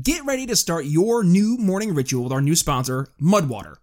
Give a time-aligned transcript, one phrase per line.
[0.00, 3.76] Get ready to start your new morning ritual with our new sponsor, Mudwater.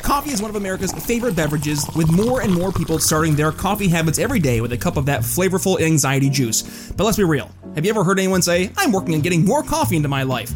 [0.00, 3.88] Coffee is one of America's favorite beverages, with more and more people starting their coffee
[3.88, 6.92] habits every day with a cup of that flavorful anxiety juice.
[6.92, 9.64] But let's be real have you ever heard anyone say, I'm working on getting more
[9.64, 10.52] coffee into my life?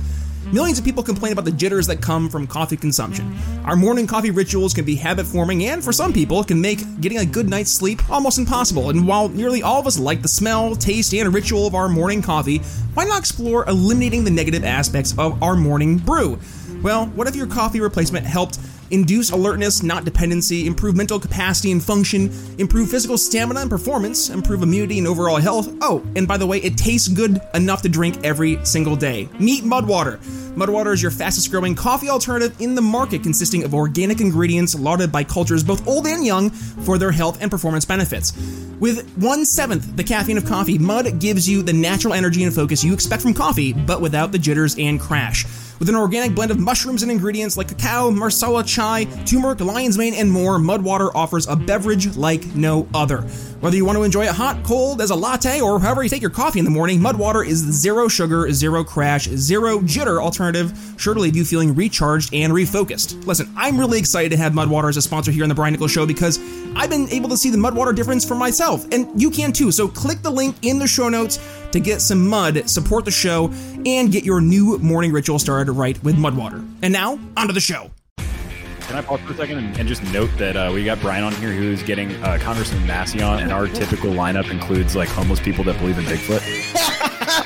[0.52, 3.36] Millions of people complain about the jitters that come from coffee consumption.
[3.64, 7.18] Our morning coffee rituals can be habit forming, and for some people, can make getting
[7.18, 8.90] a good night's sleep almost impossible.
[8.90, 12.22] And while nearly all of us like the smell, taste, and ritual of our morning
[12.22, 12.58] coffee,
[12.94, 16.38] why not explore eliminating the negative aspects of our morning brew?
[16.80, 21.82] Well, what if your coffee replacement helped induce alertness, not dependency, improve mental capacity and
[21.82, 25.72] function, improve physical stamina and performance, improve immunity and overall health.
[25.80, 29.28] Oh, and by the way, it tastes good enough to drink every single day.
[29.38, 30.18] Meet Mudwater.
[30.56, 35.12] Mudwater is your fastest growing coffee alternative in the market, consisting of organic ingredients lauded
[35.12, 38.32] by cultures both old and young for their health and performance benefits.
[38.80, 42.82] With one seventh the caffeine of coffee, Mud gives you the natural energy and focus
[42.82, 45.44] you expect from coffee, but without the jitters and crash.
[45.78, 50.14] With an organic blend of mushrooms and ingredients like cacao, masala chai, turmeric, lion's mane,
[50.14, 53.18] and more, Mudwater offers a beverage like no other.
[53.60, 56.22] Whether you want to enjoy it hot, cold, as a latte, or however you take
[56.22, 60.72] your coffee in the morning, Mudwater is the zero sugar, zero crash, zero jitter alternative,
[60.96, 63.26] sure to leave you feeling recharged and refocused.
[63.26, 65.90] Listen, I'm really excited to have Mudwater as a sponsor here on the Brian Nichols
[65.90, 66.38] Show because
[66.74, 69.70] I've been able to see the Mudwater difference for myself, and you can too.
[69.70, 71.38] So click the link in the show notes
[71.76, 73.50] to get some mud, support the show,
[73.84, 76.66] and get your new morning ritual started right with Mudwater.
[76.82, 77.90] And now, onto the show.
[78.16, 81.24] Can I pause for a second and, and just note that uh, we got Brian
[81.24, 85.40] on here who's getting uh, Congressman Massie on, and our typical lineup includes like homeless
[85.40, 87.42] people that believe in Bigfoot.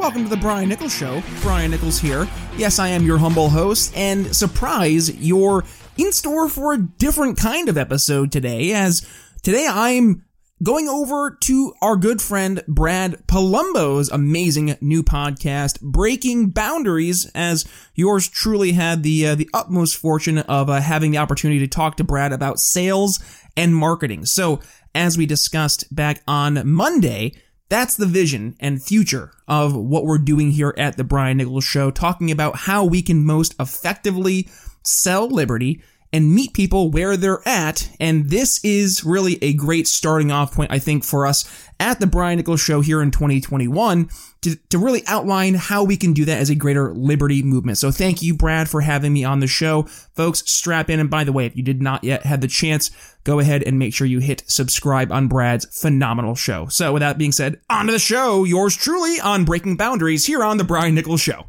[0.00, 1.22] Welcome to the Brian Nichols Show.
[1.42, 2.26] Brian Nichols here.
[2.56, 5.62] Yes, I am your humble host, and surprise, you're
[5.98, 9.06] in store for a different kind of episode today, as
[9.42, 10.24] today I'm
[10.62, 18.26] going over to our good friend Brad Polumbo's amazing new podcast, Breaking Boundaries, as yours
[18.26, 22.04] truly had the uh, the utmost fortune of uh, having the opportunity to talk to
[22.04, 23.20] Brad about sales
[23.54, 24.24] and marketing.
[24.24, 24.60] So,
[24.94, 27.34] as we discussed back on Monday,
[27.70, 31.90] that's the vision and future of what we're doing here at the Brian Nichols Show,
[31.90, 34.48] talking about how we can most effectively
[34.82, 35.82] sell liberty
[36.12, 37.88] and meet people where they're at.
[38.00, 42.06] And this is really a great starting off point, I think, for us at the
[42.06, 44.10] Brian Nichols Show here in 2021
[44.42, 47.78] to, to really outline how we can do that as a greater liberty movement.
[47.78, 49.84] So thank you, Brad, for having me on the show.
[50.14, 51.00] Folks, strap in.
[51.00, 52.90] And by the way, if you did not yet have the chance,
[53.24, 56.66] go ahead and make sure you hit subscribe on Brad's phenomenal show.
[56.66, 58.44] So with that being said, on to the show.
[58.44, 61.46] Yours truly on Breaking Boundaries here on the Brian Nichols Show.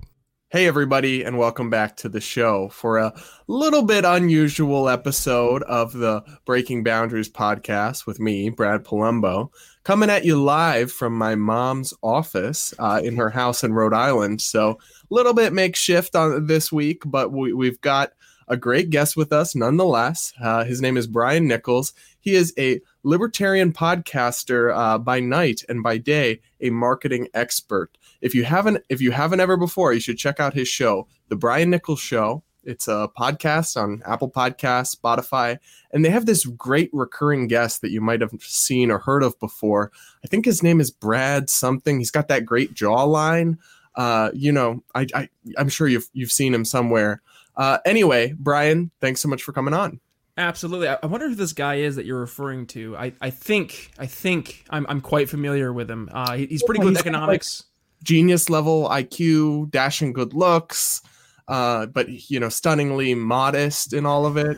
[0.51, 3.13] Hey, everybody, and welcome back to the show for a
[3.47, 9.49] little bit unusual episode of the Breaking Boundaries podcast with me, Brad Polumbo,
[9.85, 14.41] coming at you live from my mom's office uh, in her house in Rhode Island.
[14.41, 14.77] So, a
[15.09, 18.11] little bit makeshift on this week, but we, we've got
[18.49, 20.33] a great guest with us nonetheless.
[20.43, 21.93] Uh, his name is Brian Nichols.
[22.19, 28.35] He is a libertarian podcaster uh, by night and by day, a marketing expert if
[28.35, 31.69] you haven't if you haven't ever before, you should check out his show, The Brian
[31.69, 32.43] Nichols Show.
[32.63, 35.57] It's a podcast on Apple Podcasts, Spotify,
[35.91, 39.39] and they have this great recurring guest that you might have seen or heard of
[39.39, 39.91] before.
[40.23, 41.97] I think his name is Brad something.
[41.97, 43.57] He's got that great jawline.
[43.95, 47.21] Uh, you know, I, I I'm sure you've you've seen him somewhere.
[47.57, 49.99] Uh, anyway, Brian, thanks so much for coming on.
[50.37, 50.87] Absolutely.
[50.87, 52.95] I wonder who this guy is that you're referring to.
[52.95, 56.09] I, I think I think I'm, I'm quite familiar with him.
[56.11, 57.65] Uh, he's pretty good with economics
[58.03, 61.01] genius level IQ, dashing good looks,
[61.47, 64.57] uh, but you know, stunningly modest in all of it.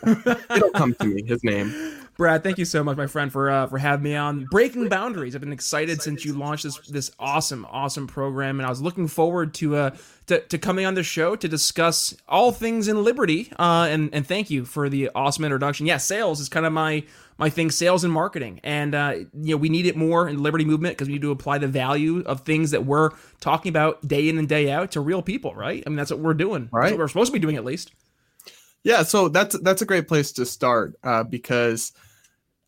[0.56, 1.24] It'll come to me.
[1.24, 2.00] His name.
[2.16, 4.46] Brad, thank you so much, my friend, for uh, for having me on.
[4.52, 5.34] Breaking boundaries.
[5.34, 9.08] I've been excited since you launched this this awesome, awesome program, and I was looking
[9.08, 9.96] forward to uh
[10.28, 13.52] to, to coming on the show to discuss all things in liberty.
[13.58, 15.88] Uh, and and thank you for the awesome introduction.
[15.88, 17.04] Yeah, sales is kind of my
[17.38, 20.42] my thing, sales and marketing, and uh, you know we need it more in the
[20.42, 24.08] liberty movement because we need to apply the value of things that we're talking about
[24.08, 25.84] day in and day out to real people, right?
[25.86, 26.70] I mean that's what we're doing.
[26.72, 27.92] Right, we're supposed to be doing at least.
[28.84, 31.94] Yeah, so that's that's a great place to start uh, because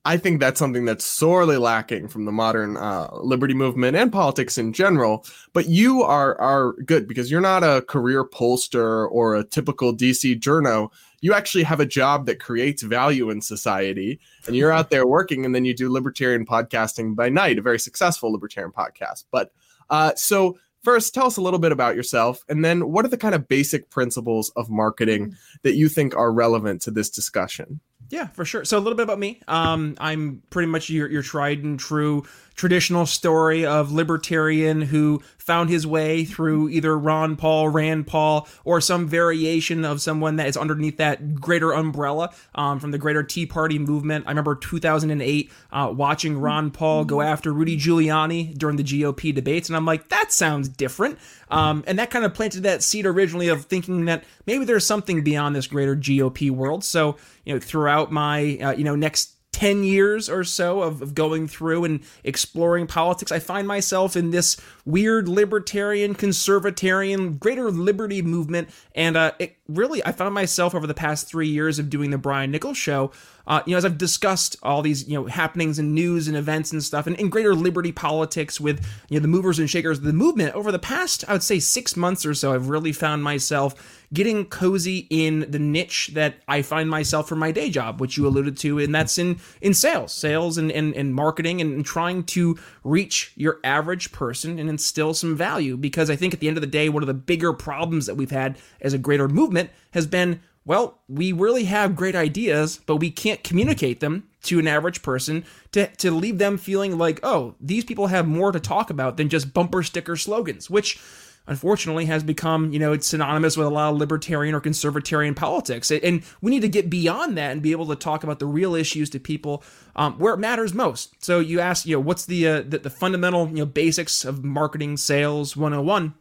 [0.05, 4.55] I think that's something that's sorely lacking from the modern uh, liberty movement and politics
[4.57, 5.25] in general.
[5.53, 10.39] But you are are good because you're not a career pollster or a typical DC
[10.39, 10.91] journo.
[11.21, 15.43] You actually have a job that creates value in society, and you're out there working.
[15.43, 19.25] And then you do libertarian podcasting by night, a very successful libertarian podcast.
[19.31, 19.51] But
[19.89, 23.17] uh, so first tell us a little bit about yourself and then what are the
[23.17, 27.79] kind of basic principles of marketing that you think are relevant to this discussion
[28.09, 28.65] yeah, for sure.
[28.65, 29.41] So a little bit about me.
[29.47, 32.23] Um, I'm pretty much your, your tried and true
[32.55, 38.81] traditional story of libertarian who found his way through either Ron Paul, Rand Paul, or
[38.81, 43.45] some variation of someone that is underneath that greater umbrella um, from the greater Tea
[43.45, 44.25] Party movement.
[44.25, 49.69] I remember 2008 uh, watching Ron Paul go after Rudy Giuliani during the GOP debates,
[49.69, 51.19] and I'm like, that sounds different.
[51.51, 55.23] Um, and that kind of planted that seed originally of thinking that maybe there's something
[55.23, 56.83] beyond this greater GOP world.
[56.83, 61.15] So, you know, throughout my, uh, you know, next 10 years or so of, of,
[61.15, 68.21] going through and exploring politics, I find myself in this weird libertarian, conservatarian, greater liberty
[68.21, 68.67] movement.
[68.93, 72.17] And uh, it really, I found myself over the past three years of doing the
[72.17, 73.11] Brian Nichols show,
[73.47, 76.71] uh, you know, as I've discussed all these, you know, happenings and news and events
[76.71, 80.03] and stuff, and in greater liberty politics with, you know, the movers and shakers of
[80.03, 83.23] the movement over the past, I would say, six months or so, I've really found
[83.23, 88.17] myself getting cozy in the niche that I find myself for my day job, which
[88.17, 91.85] you alluded to, and that's in in sales, sales and and, and marketing, and, and
[91.85, 95.75] trying to reach your average person and instill some value.
[95.75, 98.15] Because I think at the end of the day, one of the bigger problems that
[98.15, 99.54] we've had as a greater movement
[99.91, 104.67] has been well, we really have great ideas, but we can't communicate them to an
[104.67, 108.89] average person to, to leave them feeling like, oh, these people have more to talk
[108.89, 110.99] about than just bumper sticker slogans, which
[111.47, 115.91] unfortunately has become, you know, it's synonymous with a lot of libertarian or conservatarian politics.
[115.91, 118.73] And we need to get beyond that and be able to talk about the real
[118.73, 119.63] issues to people
[119.95, 121.23] um, where it matters most.
[121.23, 124.43] So you ask, you know, what's the, uh, the, the fundamental, you know, basics of
[124.43, 126.15] marketing sales 101?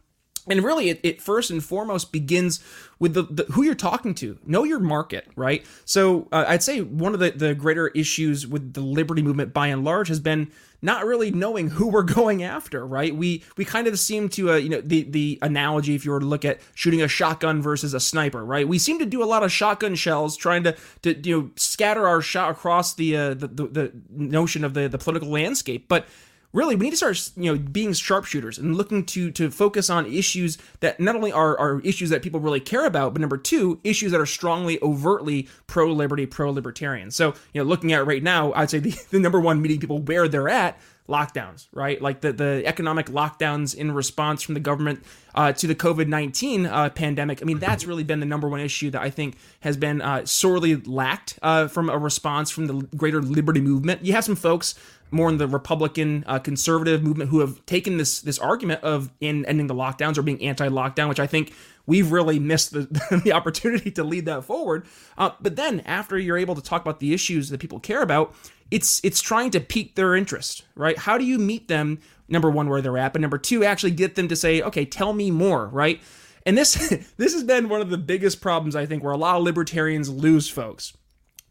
[0.47, 2.63] And really, it, it first and foremost begins
[2.99, 4.37] with the, the, who you're talking to.
[4.45, 5.65] Know your market, right?
[5.85, 9.67] So uh, I'd say one of the, the greater issues with the liberty movement by
[9.67, 10.51] and large has been
[10.81, 13.15] not really knowing who we're going after, right?
[13.15, 16.19] We we kind of seem to, uh, you know, the the analogy if you were
[16.19, 18.67] to look at shooting a shotgun versus a sniper, right?
[18.67, 22.07] We seem to do a lot of shotgun shells, trying to to you know scatter
[22.07, 26.05] our shot across the uh, the, the the notion of the the political landscape, but
[26.55, 30.05] really we need to start you know being sharpshooters and looking to to focus on
[30.05, 33.79] issues that not only are, are issues that people really care about but number two
[33.83, 38.69] issues that are strongly overtly pro-liberty pro-libertarian so you know looking at right now i'd
[38.69, 42.01] say the, the number one meeting people where they're at lockdowns, right?
[42.01, 45.03] Like the, the economic lockdowns in response from the government
[45.35, 47.41] uh, to the COVID 19 uh, pandemic.
[47.41, 50.25] I mean, that's really been the number one issue that I think has been uh,
[50.25, 54.03] sorely lacked uh, from a response from the greater liberty movement.
[54.03, 54.75] You have some folks
[55.11, 59.45] more in the Republican uh, conservative movement who have taken this this argument of in
[59.45, 61.53] ending the lockdowns or being anti-lockdown, which I think
[61.85, 64.85] we've really missed the, the opportunity to lead that forward.
[65.17, 68.35] Uh, but then after you're able to talk about the issues that people care about,
[68.71, 70.97] it's it's trying to pique their interest, right?
[70.97, 71.99] How do you meet them?
[72.27, 75.13] Number one, where they're at, but number two, actually get them to say, okay, tell
[75.13, 76.01] me more, right?
[76.45, 76.73] And this
[77.17, 80.09] this has been one of the biggest problems I think where a lot of libertarians
[80.09, 80.97] lose folks.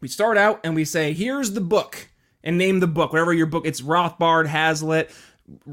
[0.01, 2.09] We start out and we say, here's the book
[2.45, 5.11] and name the book, whatever your book, it's Rothbard, Hazlitt,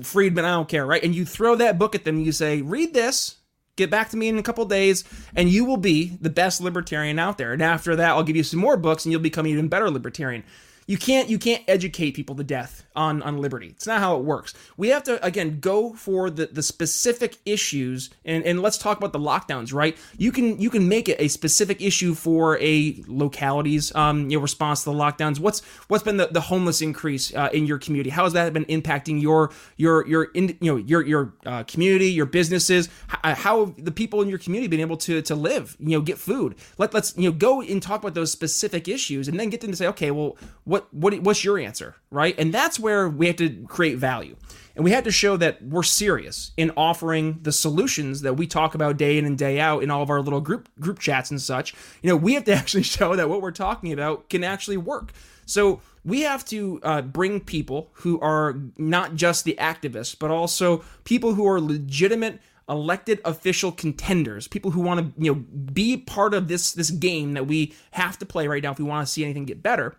[0.02, 1.02] Friedman, I don't care, right?
[1.02, 3.36] And you throw that book at them you say, read this,
[3.76, 5.04] get back to me in a couple days,
[5.36, 7.52] and you will be the best libertarian out there.
[7.52, 9.90] And after that, I'll give you some more books and you'll become an even better
[9.90, 10.44] libertarian
[10.86, 13.68] you can't you can't educate people to death on on liberty.
[13.68, 14.54] It's not how it works.
[14.76, 19.12] We have to again go for the the specific issues and and let's talk about
[19.12, 19.96] the lockdowns right?
[20.16, 24.90] You can you can make it a specific issue for a locality's um response to
[24.90, 25.38] the lockdowns.
[25.38, 28.10] What's what's been the, the homeless increase uh, in your community?
[28.10, 32.06] How has that been impacting your your your in, you know your your uh, community
[32.06, 32.88] your businesses?
[33.06, 36.00] How, how have the people in your community been able to to live you know
[36.00, 36.56] get food?
[36.78, 39.70] Let, let's you know go and talk about those specific issues and then get them
[39.70, 40.36] to say okay well
[40.72, 42.34] what what what's your answer, right?
[42.38, 44.36] And that's where we have to create value.
[44.74, 48.74] And we have to show that we're serious in offering the solutions that we talk
[48.74, 51.42] about day in and day out in all of our little group group chats and
[51.42, 51.74] such.
[52.00, 55.12] You know, we have to actually show that what we're talking about can actually work.
[55.44, 60.82] So we have to uh, bring people who are not just the activists, but also
[61.04, 66.32] people who are legitimate elected official contenders, people who want to you know be part
[66.32, 69.12] of this this game that we have to play right now if we want to
[69.12, 69.98] see anything get better.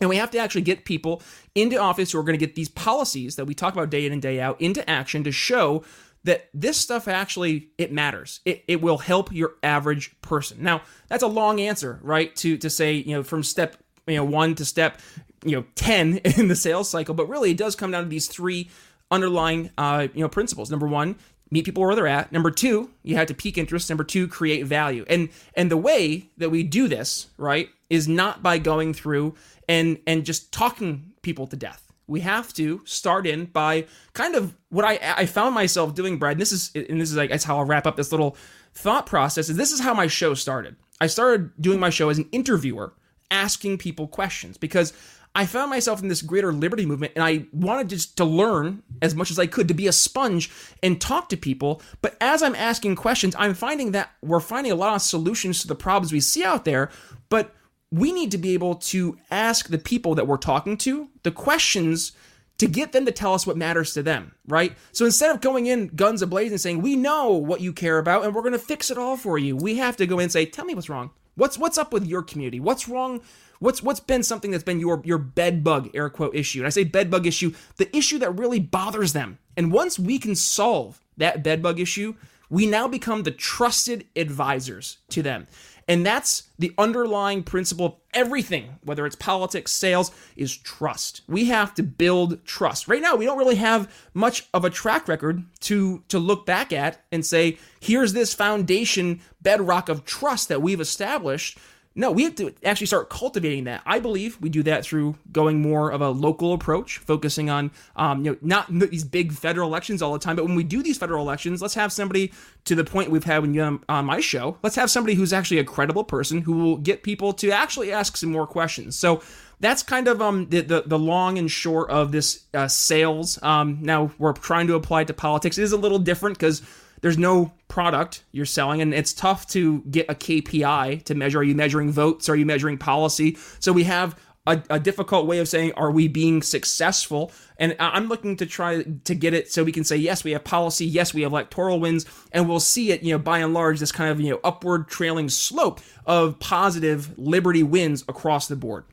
[0.00, 1.22] And we have to actually get people
[1.54, 4.12] into office who are going to get these policies that we talk about day in
[4.12, 5.84] and day out into action to show
[6.24, 8.40] that this stuff actually it matters.
[8.44, 10.58] It, it will help your average person.
[10.60, 12.34] Now, that's a long answer, right?
[12.36, 13.76] To to say, you know, from step
[14.06, 15.00] you know one to step
[15.44, 18.26] you know 10 in the sales cycle but really it does come down to these
[18.26, 18.70] three
[19.10, 21.16] underlying uh, you know principles number one
[21.50, 24.64] meet people where they're at number two you have to pique interest number two create
[24.66, 29.34] value and and the way that we do this right is not by going through
[29.68, 34.54] and and just talking people to death we have to start in by kind of
[34.68, 36.32] what I I found myself doing, Brad.
[36.32, 38.36] And this is and this is like that's how I'll wrap up this little
[38.74, 39.48] thought process.
[39.48, 40.76] Is this is how my show started?
[41.00, 42.94] I started doing my show as an interviewer,
[43.30, 44.92] asking people questions because
[45.36, 49.14] I found myself in this greater liberty movement and I wanted just to learn as
[49.14, 50.50] much as I could to be a sponge
[50.82, 51.82] and talk to people.
[52.00, 55.68] But as I'm asking questions, I'm finding that we're finding a lot of solutions to
[55.68, 56.90] the problems we see out there,
[57.28, 57.54] but
[57.92, 62.12] we need to be able to ask the people that we're talking to the questions
[62.56, 64.74] to get them to tell us what matters to them, right?
[64.92, 68.24] So instead of going in guns ablaze and saying, "We know what you care about
[68.24, 70.32] and we're going to fix it all for you." We have to go in and
[70.32, 71.10] say, "Tell me what's wrong.
[71.34, 72.58] What's what's up with your community?
[72.58, 73.20] What's wrong
[73.58, 76.60] What's what's been something that's been your your bed bug air quote issue?
[76.60, 79.38] And I say bed bug issue, the issue that really bothers them.
[79.56, 82.14] And once we can solve that bed bug issue,
[82.50, 85.46] we now become the trusted advisors to them.
[85.88, 91.20] And that's the underlying principle of everything, whether it's politics, sales, is trust.
[91.28, 92.88] We have to build trust.
[92.88, 96.72] Right now, we don't really have much of a track record to, to look back
[96.72, 101.56] at and say, here's this foundation bedrock of trust that we've established
[101.98, 103.80] no, we have to actually start cultivating that.
[103.86, 108.22] I believe we do that through going more of a local approach, focusing on, um,
[108.22, 110.98] you know, not these big federal elections all the time, but when we do these
[110.98, 112.32] federal elections, let's have somebody
[112.66, 114.58] to the point we've had when you um, on my show.
[114.62, 118.18] Let's have somebody who's actually a credible person who will get people to actually ask
[118.18, 118.96] some more questions.
[118.98, 119.22] So
[119.58, 123.42] that's kind of um the the, the long and short of this uh, sales.
[123.42, 125.56] Um, now we're trying to apply it to politics.
[125.56, 126.60] It is a little different because
[127.00, 131.40] there's no product you're selling and it's tough to get a KPI to measure.
[131.40, 132.28] Are you measuring votes?
[132.28, 133.36] Are you measuring policy?
[133.60, 138.06] So we have a, a, difficult way of saying are we being successful and i'm
[138.06, 141.12] looking to try to get it so we can say yes we have policy yes
[141.12, 144.10] we have electoral wins and we'll see it you know by and large this kind
[144.10, 148.84] of you know upward trailing slope of positive liberty wins across the board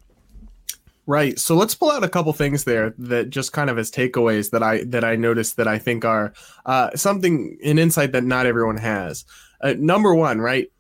[1.06, 1.38] Right.
[1.38, 4.64] So let's pull out a couple things there that just kind of as takeaways that
[4.64, 6.34] I that I noticed that I think are
[6.66, 9.26] uh, something an insight that not everyone has.
[9.60, 10.72] Uh, number one, right,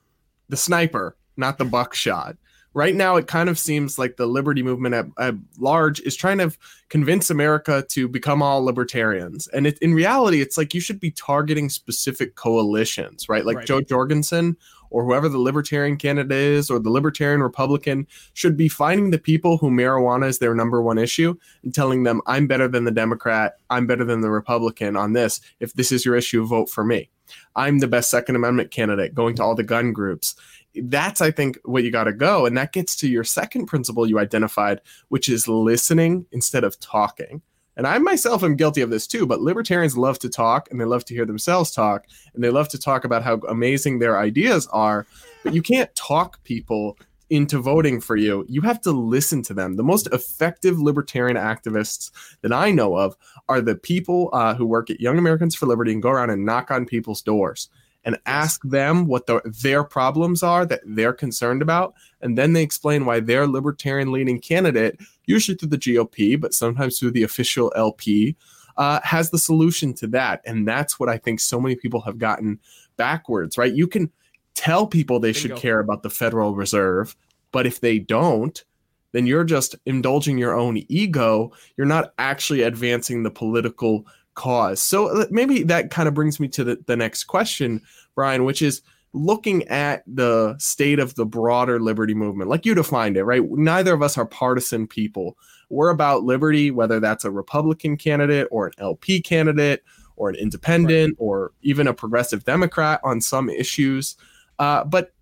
[0.47, 2.37] the sniper, not the buckshot.
[2.75, 6.39] Right now, it kind of seems like the liberty movement at, at large is trying
[6.39, 6.51] to
[6.89, 9.47] convince America to become all libertarians.
[9.49, 13.45] And it, in reality, it's like you should be targeting specific coalitions, right?
[13.45, 13.67] Like right.
[13.67, 14.57] Jo Jorgensen
[14.93, 19.57] or whoever the libertarian candidate is or the libertarian republican should be finding the people
[19.57, 23.57] who marijuana is their number one issue and telling them i'm better than the democrat.
[23.69, 25.41] I'm better than the republican on this.
[25.59, 27.09] If this is your issue vote for me.
[27.55, 30.35] I'm the best second amendment candidate going to all the gun groups.
[30.75, 34.07] That's i think what you got to go and that gets to your second principle
[34.07, 37.43] you identified which is listening instead of talking
[37.75, 40.85] and I myself am guilty of this too, but libertarians love to talk and they
[40.85, 44.67] love to hear themselves talk and they love to talk about how amazing their ideas
[44.67, 45.05] are.
[45.43, 46.97] But you can't talk people
[47.29, 48.45] into voting for you.
[48.47, 49.75] You have to listen to them.
[49.75, 52.11] The most effective libertarian activists
[52.41, 53.17] that I know of
[53.49, 56.45] are the people uh, who work at Young Americans for Liberty and go around and
[56.45, 57.69] knock on people's doors
[58.05, 61.93] and ask them what the, their problems are that they're concerned about.
[62.21, 66.99] And then they explain why their libertarian leaning candidate, usually through the GOP, but sometimes
[66.99, 68.35] through the official LP,
[68.77, 70.41] uh, has the solution to that.
[70.45, 72.59] And that's what I think so many people have gotten
[72.97, 73.73] backwards, right?
[73.73, 74.11] You can
[74.55, 77.15] tell people they should care about the Federal Reserve,
[77.51, 78.63] but if they don't,
[79.11, 81.51] then you're just indulging your own ego.
[81.77, 84.81] You're not actually advancing the political cause.
[84.81, 87.81] So uh, maybe that kind of brings me to the, the next question,
[88.15, 88.81] Brian, which is
[89.13, 93.43] looking at the state of the broader liberty movement, like you defined it, right?
[93.43, 95.37] Neither of us are partisan people.
[95.69, 99.83] We're about liberty, whether that's a Republican candidate or an LP candidate
[100.15, 101.25] or an independent right.
[101.25, 104.15] or even a progressive Democrat on some issues.
[104.59, 105.13] Uh, but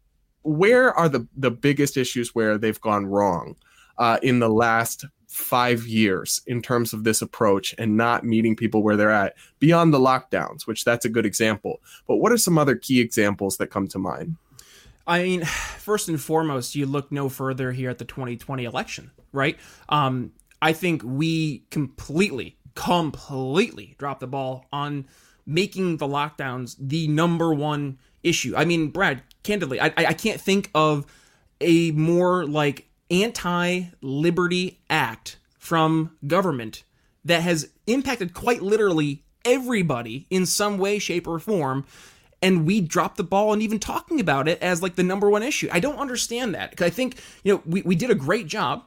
[0.43, 3.55] where are the, the biggest issues where they've gone wrong
[3.97, 8.83] uh, in the last five years in terms of this approach and not meeting people
[8.83, 11.79] where they're at beyond the lockdowns, which that's a good example.
[12.05, 14.35] But what are some other key examples that come to mind?
[15.07, 19.57] I mean, first and foremost, you look no further here at the 2020 election, right?
[19.87, 25.07] Um, I think we completely, completely dropped the ball on
[25.45, 28.53] making the lockdowns the number one issue.
[28.57, 31.05] I mean, Brad, candidly, I, I can't think of
[31.61, 36.83] a more like anti liberty act from government
[37.25, 41.85] that has impacted quite literally everybody in some way, shape, or form.
[42.41, 45.43] And we dropped the ball and even talking about it as like the number one
[45.43, 45.69] issue.
[45.71, 48.83] I don't understand that because I think, you know, we, we did a great job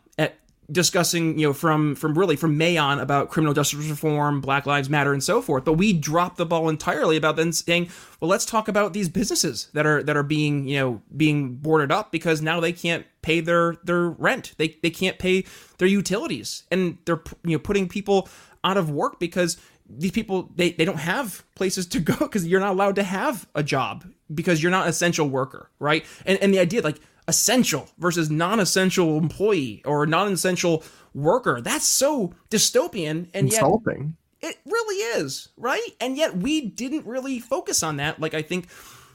[0.71, 4.88] discussing, you know, from from really from May on about criminal justice reform, Black Lives
[4.88, 5.64] Matter, and so forth.
[5.64, 7.90] But we dropped the ball entirely about then saying,
[8.21, 11.92] well, let's talk about these businesses that are that are being, you know, being boarded
[11.92, 14.54] up because now they can't pay their their rent.
[14.56, 15.44] They they can't pay
[15.78, 18.28] their utilities, and they're you know putting people
[18.62, 22.61] out of work because these people they, they don't have places to go because you're
[22.61, 26.54] not allowed to have a job because you're not an essential worker right and and
[26.54, 30.83] the idea like essential versus non-essential employee or non-essential
[31.14, 31.61] worker.
[31.61, 34.16] That's so dystopian and insulting.
[34.43, 35.88] Yet it really is, right?
[36.00, 38.69] And yet we didn't really focus on that like I think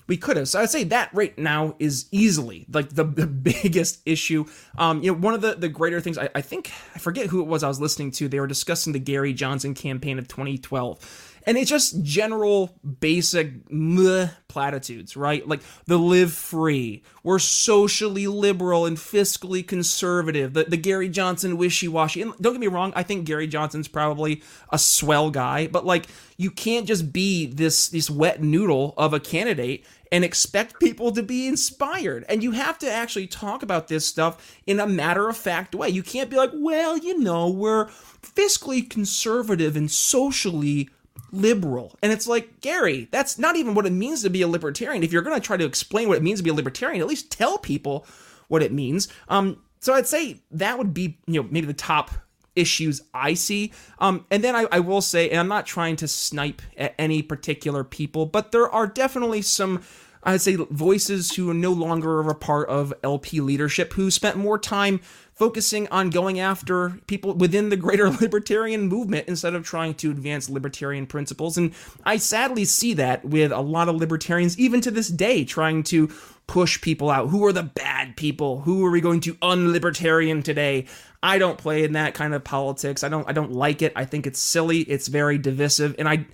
[0.07, 0.49] we could have.
[0.49, 3.27] So I'd say that right now is easily like the, the
[3.63, 4.45] biggest issue.
[4.77, 7.41] Um, you know, one of the, the greater things I, I think I forget who
[7.41, 8.27] it was I was listening to.
[8.27, 14.27] They were discussing the Gary Johnson campaign of 2012 and it's just general basic meh
[14.49, 15.47] platitudes, right?
[15.47, 21.87] Like the live free, we're socially liberal and fiscally conservative, the, the Gary Johnson wishy
[21.87, 22.21] washy.
[22.21, 26.05] And don't get me wrong, I think Gary Johnson's probably a swell guy, but like
[26.37, 31.23] you can't just be this this wet noodle of a candidate and expect people to
[31.23, 32.25] be inspired.
[32.29, 35.89] And you have to actually talk about this stuff in a matter of fact way.
[35.89, 37.87] You can't be like, well, you know, we're
[38.21, 40.89] fiscally conservative and socially
[41.31, 41.95] liberal.
[42.01, 45.03] And it's like, Gary, that's not even what it means to be a libertarian.
[45.03, 47.07] If you're going to try to explain what it means to be a libertarian, at
[47.07, 48.05] least tell people
[48.47, 49.07] what it means.
[49.27, 52.11] Um, so I'd say that would be, you know, maybe the top
[52.55, 53.71] issues I see.
[53.99, 57.21] Um, and then I, I will say, and I'm not trying to snipe at any
[57.21, 59.81] particular people, but there are definitely some
[60.21, 64.59] I'd say voices who are no longer a part of LP leadership who spent more
[64.59, 64.99] time
[65.39, 70.49] focusing on going after people within the greater libertarian movement instead of trying to advance
[70.49, 71.57] libertarian principles.
[71.57, 75.83] And I sadly see that with a lot of libertarians, even to this day, trying
[75.83, 76.09] to
[76.45, 77.29] push people out.
[77.29, 78.61] Who are the bad people?
[78.61, 80.87] Who are we going to unlibertarian today?
[81.23, 83.03] I don't play in that kind of politics.
[83.03, 83.93] I don't I don't like it.
[83.95, 84.81] I think it's silly.
[84.81, 85.95] It's very divisive.
[85.97, 86.25] And I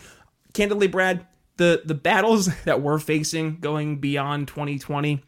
[0.54, 5.22] candidly, Brad, the the battles that we're facing going beyond 2020.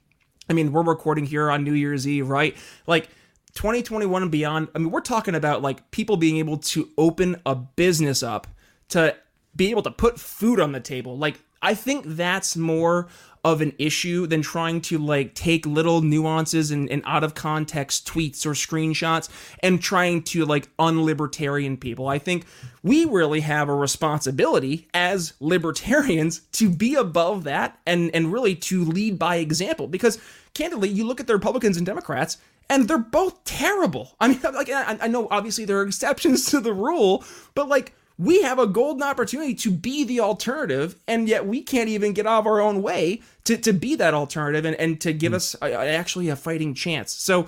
[0.50, 2.55] I mean, we're recording here on New Year's Eve, right?
[2.88, 3.10] Like
[3.57, 7.55] 2021 and beyond, I mean, we're talking about like people being able to open a
[7.55, 8.46] business up
[8.89, 9.15] to
[9.55, 11.17] be able to put food on the table.
[11.17, 13.07] Like, I think that's more
[13.43, 18.07] of an issue than trying to like take little nuances and, and out of context
[18.07, 19.27] tweets or screenshots
[19.63, 22.07] and trying to like unlibertarian people.
[22.07, 22.46] I think
[22.83, 28.85] we really have a responsibility as libertarians to be above that and and really to
[28.85, 30.20] lead by example because
[30.53, 32.37] candidly you look at the Republicans and Democrats
[32.70, 34.16] and they're both terrible.
[34.20, 37.24] I mean, like I, I know obviously there are exceptions to the rule,
[37.56, 41.90] but like we have a golden opportunity to be the alternative, and yet we can't
[41.90, 45.14] even get out of our own way to, to be that alternative and, and to
[45.14, 45.36] give mm.
[45.36, 47.12] us a, a, actually a fighting chance.
[47.12, 47.48] So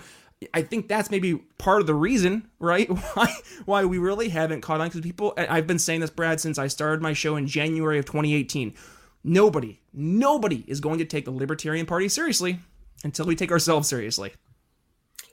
[0.54, 2.88] I think that's maybe part of the reason, right?
[3.14, 3.34] Why
[3.66, 5.34] why we really haven't caught on because people.
[5.38, 8.74] I've been saying this, Brad, since I started my show in January of 2018.
[9.22, 12.60] Nobody, nobody is going to take the Libertarian Party seriously
[13.04, 14.32] until we take ourselves seriously.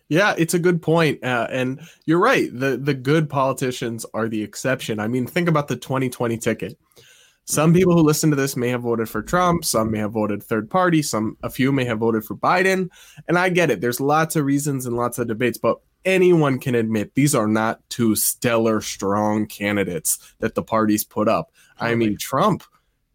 [0.08, 1.22] Yeah, it's a good point.
[1.24, 2.48] Uh, and you're right.
[2.52, 5.00] The the good politicians are the exception.
[5.00, 6.78] I mean, think about the 2020 ticket.
[7.48, 10.42] Some people who listen to this may have voted for Trump, some may have voted
[10.42, 12.88] third party, some a few may have voted for Biden,
[13.28, 13.80] and I get it.
[13.80, 17.88] There's lots of reasons and lots of debates, but anyone can admit these are not
[17.88, 21.52] two stellar strong candidates that the parties put up.
[21.78, 22.64] I mean, Trump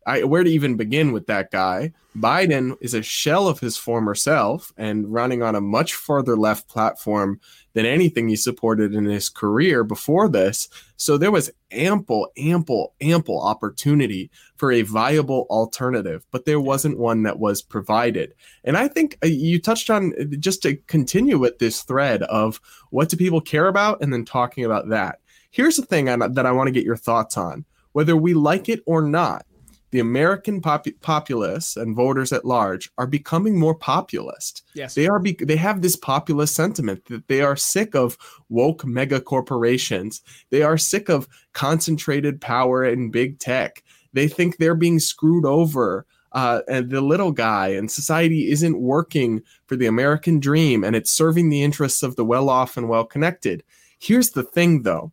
[0.05, 1.93] I, where to even begin with that guy?
[2.17, 6.67] Biden is a shell of his former self and running on a much further left
[6.67, 7.39] platform
[7.73, 10.67] than anything he supported in his career before this.
[10.97, 17.23] So there was ample, ample, ample opportunity for a viable alternative, but there wasn't one
[17.23, 18.33] that was provided.
[18.65, 22.59] And I think uh, you touched on uh, just to continue with this thread of
[22.89, 25.19] what do people care about and then talking about that.
[25.49, 27.65] Here's the thing that I want to get your thoughts on.
[27.93, 29.45] Whether we like it or not,
[29.91, 34.63] the American pop- populace and voters at large are becoming more populist.
[34.73, 35.19] Yes, they are.
[35.19, 38.17] Be- they have this populist sentiment that they are sick of
[38.49, 40.21] woke mega corporations.
[40.49, 43.83] They are sick of concentrated power in big tech.
[44.13, 46.05] They think they're being screwed over.
[46.33, 51.11] Uh, and the little guy and society isn't working for the American dream and it's
[51.11, 53.63] serving the interests of the well off and well connected.
[53.99, 55.11] Here's the thing though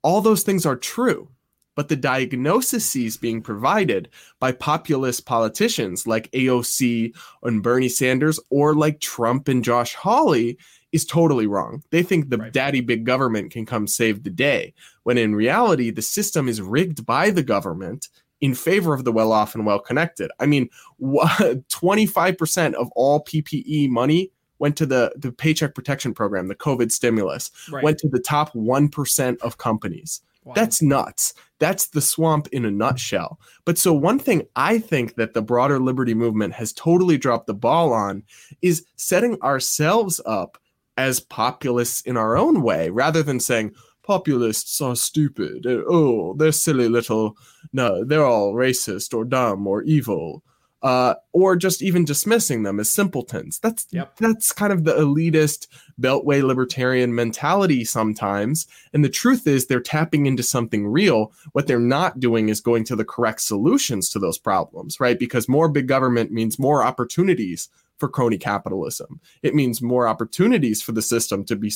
[0.00, 1.28] all those things are true
[1.76, 4.08] but the diagnoses being provided
[4.40, 10.58] by populist politicians like AOC and Bernie Sanders or like Trump and Josh Hawley
[10.90, 11.82] is totally wrong.
[11.90, 12.52] They think the right.
[12.52, 14.72] daddy big government can come save the day,
[15.04, 18.08] when in reality, the system is rigged by the government
[18.40, 20.30] in favor of the well off and well connected.
[20.40, 20.68] I mean,
[21.00, 27.50] 25% of all PPE money went to the the paycheck protection program, the COVID stimulus,
[27.70, 27.84] Right.
[27.84, 30.22] went to the top 1% of companies.
[30.54, 31.34] That's nuts.
[31.58, 33.40] That's the swamp in a nutshell.
[33.64, 37.54] But so, one thing I think that the broader liberty movement has totally dropped the
[37.54, 38.22] ball on
[38.62, 40.58] is setting ourselves up
[40.96, 45.66] as populists in our own way rather than saying, populists are stupid.
[45.66, 47.36] Oh, they're silly little,
[47.72, 50.42] no, they're all racist or dumb or evil.
[50.86, 53.58] Uh, or just even dismissing them as simpletons.
[53.58, 54.18] That's Yep.
[54.18, 55.66] that's kind of the elitist
[56.00, 58.68] beltway libertarian mentality sometimes.
[58.92, 61.32] And the truth is, they're tapping into something real.
[61.54, 65.18] What they're not doing is going to the correct solutions to those problems, right?
[65.18, 67.68] Because more big government means more opportunities
[67.98, 69.20] for crony capitalism.
[69.42, 71.72] It means more opportunities for the system to be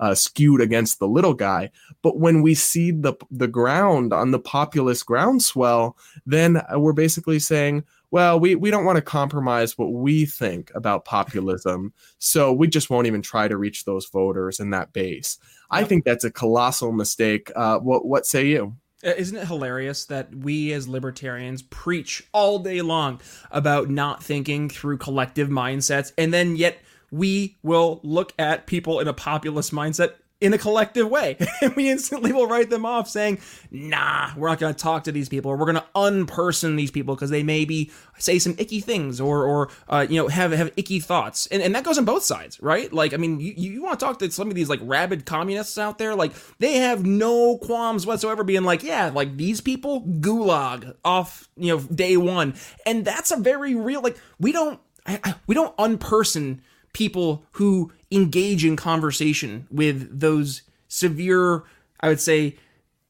[0.00, 1.70] uh, skewed against the little guy.
[2.02, 7.84] But when we cede the the ground on the populist groundswell, then we're basically saying,
[8.12, 12.90] well, we, we don't want to compromise what we think about populism, so we just
[12.90, 15.38] won't even try to reach those voters and that base.
[15.70, 17.50] I think that's a colossal mistake.
[17.56, 18.76] Uh, what what say you?
[19.02, 23.20] Isn't it hilarious that we as libertarians preach all day long
[23.50, 26.76] about not thinking through collective mindsets, and then yet
[27.10, 31.88] we will look at people in a populist mindset in a collective way, and we
[31.88, 33.38] instantly will write them off, saying,
[33.70, 36.90] "Nah, we're not going to talk to these people, or we're going to unperson these
[36.90, 40.72] people because they maybe say some icky things, or or uh, you know have have
[40.76, 42.92] icky thoughts," and and that goes on both sides, right?
[42.92, 45.78] Like, I mean, you you want to talk to some of these like rabid communists
[45.78, 50.94] out there, like they have no qualms whatsoever being like, yeah, like these people gulag
[51.04, 55.34] off, you know, day one, and that's a very real like we don't I, I,
[55.46, 56.60] we don't unperson
[56.92, 61.64] people who engage in conversation with those severe,
[62.00, 62.56] I would say,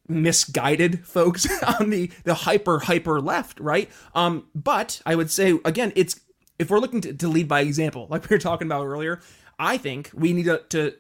[0.08, 1.46] misguided folks
[1.78, 3.90] on the the hyper hyper left, right?
[4.14, 6.20] Um, but I would say again, it's
[6.58, 9.20] if we're looking to, to lead by example, like we were talking about earlier,
[9.58, 10.94] I think we need to, to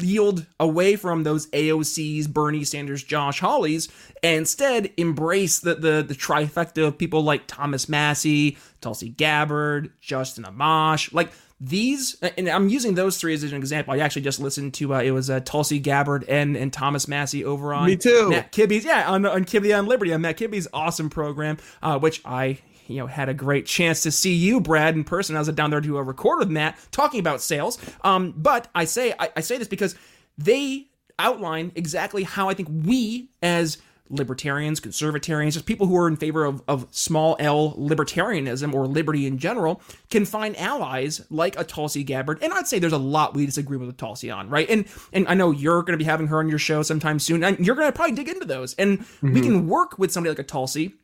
[0.00, 3.90] yield away from those AOCs, Bernie Sanders, Josh Hawleys,
[4.22, 10.44] and instead embrace the, the the trifecta of people like Thomas Massie, Tulsi Gabbard, Justin
[10.44, 12.14] Amash, like these.
[12.36, 13.94] And I'm using those three as an example.
[13.94, 17.44] I actually just listened to uh, it was uh, Tulsi Gabbard and and Thomas Massie
[17.44, 18.30] over on Me too.
[18.30, 22.20] Matt Kibbe's yeah on on Kibbe on Liberty on Matt Kibbe's awesome program, uh, which
[22.24, 25.36] I you know had a great chance to see you Brad in person.
[25.36, 27.78] I was down there to uh, record with Matt talking about sales.
[28.02, 29.94] Um, but I say I, I say this because
[30.36, 30.86] they
[31.18, 33.78] outline exactly how I think we as
[34.10, 39.26] libertarians, conservatarians, just people who are in favor of, of small L libertarianism or liberty
[39.26, 42.42] in general, can find allies like a Tulsi Gabbard.
[42.42, 44.68] And I'd say there's a lot we disagree with Tulsi on, right?
[44.68, 47.44] And and I know you're going to be having her on your show sometime soon,
[47.44, 48.74] and you're going to probably dig into those.
[48.74, 49.42] And we mm-hmm.
[49.42, 50.94] can work with somebody like a Tulsi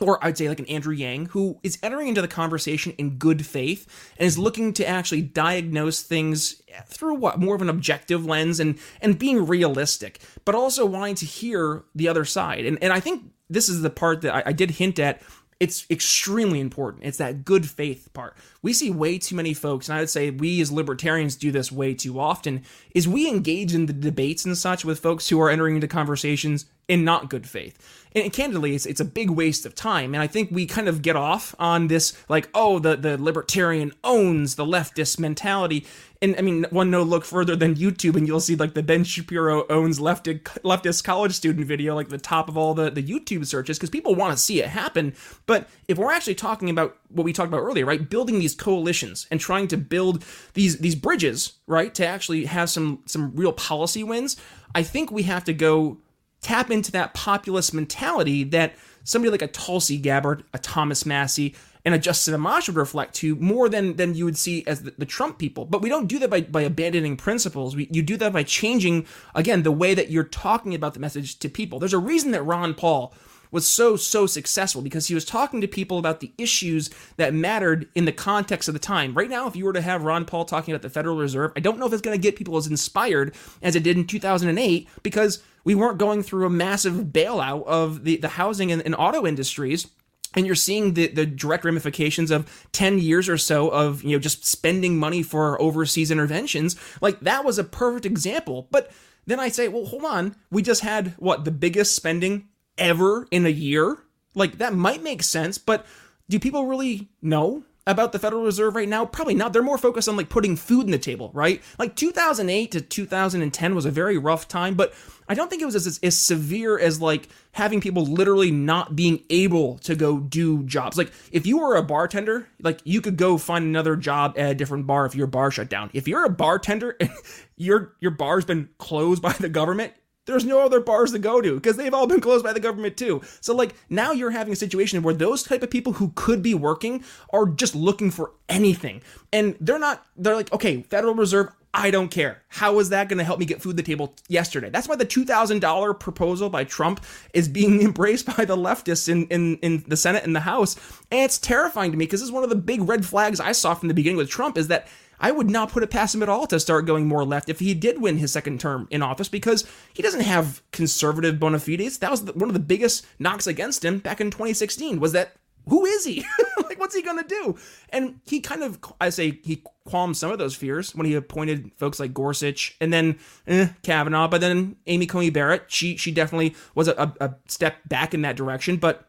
[0.00, 3.46] or I'd say like an Andrew Yang, who is entering into the conversation in good
[3.46, 3.86] faith
[4.18, 8.78] and is looking to actually diagnose things through what more of an objective lens and
[9.00, 12.66] and being realistic, but also wanting to hear the other side.
[12.66, 15.22] And and I think this is the part that I, I did hint at.
[15.60, 17.04] It's extremely important.
[17.04, 18.36] It's that good faith part.
[18.64, 21.70] We see way too many folks, and I would say we as libertarians do this
[21.70, 22.62] way too often,
[22.94, 26.64] is we engage in the debates and such with folks who are entering into conversations
[26.88, 27.78] in not good faith.
[28.14, 30.14] And candidly, it's, it's a big waste of time.
[30.14, 33.92] And I think we kind of get off on this, like, oh, the, the libertarian
[34.04, 35.86] owns the leftist mentality.
[36.22, 39.02] And I mean, one no look further than YouTube, and you'll see like the Ben
[39.02, 43.46] Shapiro owns leftist, leftist college student video, like the top of all the, the YouTube
[43.46, 45.14] searches, because people want to see it happen.
[45.46, 49.26] But if we're actually talking about what we talked about earlier, right, building these coalitions
[49.30, 54.04] and trying to build these these bridges, right, to actually have some some real policy
[54.04, 54.36] wins,
[54.74, 55.98] I think we have to go
[56.40, 61.94] tap into that populist mentality that somebody like a Tulsi Gabbard, a Thomas Massie, and
[61.94, 65.06] a Justin Amash would reflect to more than than you would see as the, the
[65.06, 65.64] Trump people.
[65.64, 67.74] But we don't do that by, by abandoning principles.
[67.74, 71.38] We, you do that by changing, again, the way that you're talking about the message
[71.40, 71.78] to people.
[71.78, 73.12] There's a reason that Ron Paul
[73.54, 77.88] was so so successful because he was talking to people about the issues that mattered
[77.94, 79.14] in the context of the time.
[79.14, 81.60] Right now, if you were to have Ron Paul talking about the Federal Reserve, I
[81.60, 84.88] don't know if it's going to get people as inspired as it did in 2008
[85.04, 89.24] because we weren't going through a massive bailout of the, the housing and, and auto
[89.24, 89.86] industries.
[90.34, 94.18] And you're seeing the, the direct ramifications of 10 years or so of you know
[94.18, 96.74] just spending money for overseas interventions.
[97.00, 98.66] Like that was a perfect example.
[98.72, 98.90] But
[99.26, 100.34] then i say well hold on.
[100.50, 103.98] We just had what the biggest spending ever in a year
[104.34, 105.86] like that might make sense but
[106.28, 109.04] do people really know about the Federal Reserve right now?
[109.04, 109.52] Probably not.
[109.52, 111.62] They're more focused on like putting food in the table, right?
[111.78, 114.94] Like 2008 to 2010 was a very rough time, but
[115.28, 119.22] I don't think it was as, as severe as like having people literally not being
[119.28, 120.96] able to go do jobs.
[120.96, 124.54] Like if you were a bartender, like you could go find another job at a
[124.54, 125.90] different bar if your bar shut down.
[125.92, 127.10] If you're a bartender and
[127.56, 129.92] your your bar's been closed by the government,
[130.26, 132.96] there's no other bars to go to because they've all been closed by the government
[132.96, 133.22] too.
[133.40, 136.54] So like now you're having a situation where those type of people who could be
[136.54, 139.02] working are just looking for anything.
[139.32, 142.40] And they're not they're like, "Okay, Federal Reserve, I don't care.
[142.48, 144.70] How is that going to help me get food to the table yesterday?
[144.70, 149.56] That's why the $2,000 proposal by Trump is being embraced by the leftists in, in,
[149.56, 150.76] in the Senate and the House.
[151.10, 153.50] And it's terrifying to me because this is one of the big red flags I
[153.50, 154.86] saw from the beginning with Trump is that
[155.24, 157.58] I would not put it past him at all to start going more left if
[157.58, 161.96] he did win his second term in office because he doesn't have conservative bona fides.
[162.00, 165.32] That was one of the biggest knocks against him back in 2016 was that
[165.66, 166.26] who is he?
[166.64, 167.56] like, what's he going to do?
[167.88, 171.70] And he kind of, I say, he calmed some of those fears when he appointed
[171.78, 174.28] folks like Gorsuch and then eh, Kavanaugh.
[174.28, 178.36] But then Amy Coney Barrett, she she definitely was a, a step back in that
[178.36, 178.76] direction.
[178.76, 179.08] But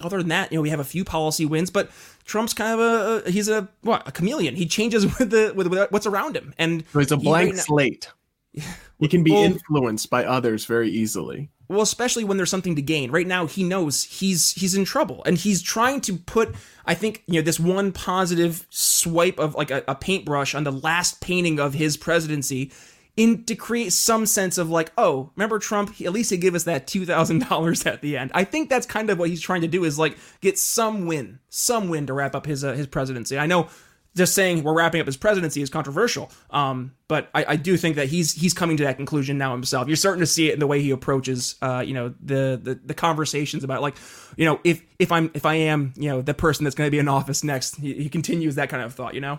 [0.00, 1.90] other than that, you know, we have a few policy wins, but
[2.30, 4.54] Trump's kind of a, a he's a what a chameleon.
[4.54, 7.58] He changes with the with, with what's around him, and so it's a blank he,
[7.58, 8.08] slate.
[9.00, 11.48] He can be well, influenced by others very easily.
[11.68, 13.10] Well, especially when there's something to gain.
[13.10, 17.22] Right now, he knows he's he's in trouble, and he's trying to put, I think,
[17.26, 21.58] you know, this one positive swipe of like a, a paintbrush on the last painting
[21.58, 22.72] of his presidency
[23.16, 25.94] in to create some sense of like, oh, remember Trump?
[25.94, 28.30] He, at least he gave us that two thousand dollars at the end.
[28.34, 31.40] I think that's kind of what he's trying to do is like get some win,
[31.48, 33.38] some win to wrap up his uh, his presidency.
[33.38, 33.68] I know
[34.16, 37.96] just saying we're wrapping up his presidency is controversial, um, but I, I, do think
[37.96, 39.86] that he's he's coming to that conclusion now himself.
[39.86, 42.80] You're starting to see it in the way he approaches, uh, you know, the, the
[42.84, 43.94] the conversations about like,
[44.36, 46.90] you know, if if I'm if I am, you know, the person that's going to
[46.90, 49.38] be in office next, he, he continues that kind of thought, you know.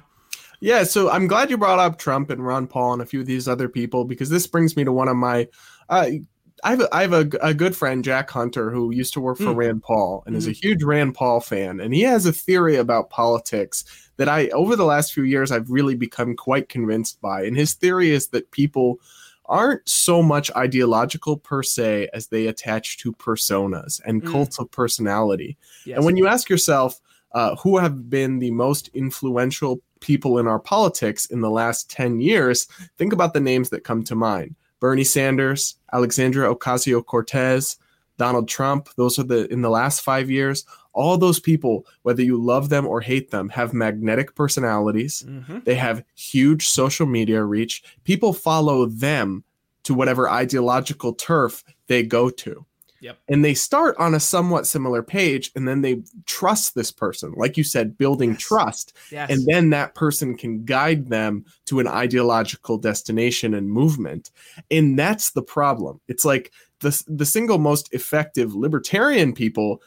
[0.62, 3.26] Yeah, so I'm glad you brought up Trump and Ron Paul and a few of
[3.26, 5.48] these other people because this brings me to one of my.
[5.90, 6.10] Uh,
[6.64, 9.38] I have, a, I have a, a good friend, Jack Hunter, who used to work
[9.38, 9.56] for mm.
[9.56, 10.38] Rand Paul and mm-hmm.
[10.38, 10.68] is a mm-hmm.
[10.68, 11.80] huge Rand Paul fan.
[11.80, 13.84] And he has a theory about politics
[14.18, 17.42] that I, over the last few years, I've really become quite convinced by.
[17.44, 19.00] And his theory is that people
[19.46, 24.32] aren't so much ideological per se as they attach to personas and mm.
[24.32, 25.58] cults of personality.
[25.86, 25.96] Yes.
[25.96, 27.02] And when you ask yourself,
[27.34, 32.20] uh, who have been the most influential people in our politics in the last 10
[32.20, 32.68] years,
[32.98, 37.78] think about the names that come to mind Bernie Sanders, Alexandria Ocasio Cortez,
[38.18, 38.90] Donald Trump.
[38.98, 42.86] Those are the, in the last five years, all those people, whether you love them
[42.86, 45.24] or hate them, have magnetic personalities.
[45.28, 45.60] Mm-hmm.
[45.64, 47.84] They have huge social media reach.
[48.04, 49.44] People follow them
[49.84, 52.66] to whatever ideological turf they go to.
[53.02, 53.18] Yep.
[53.28, 57.34] And they start on a somewhat similar page and then they trust this person.
[57.36, 58.42] Like you said, building yes.
[58.42, 58.98] trust.
[59.12, 59.32] Yes.
[59.32, 64.30] And then that person can guide them to an ideological destination and movement.
[64.70, 66.00] And that's the problem.
[66.08, 69.82] It's like the, the single most effective libertarian people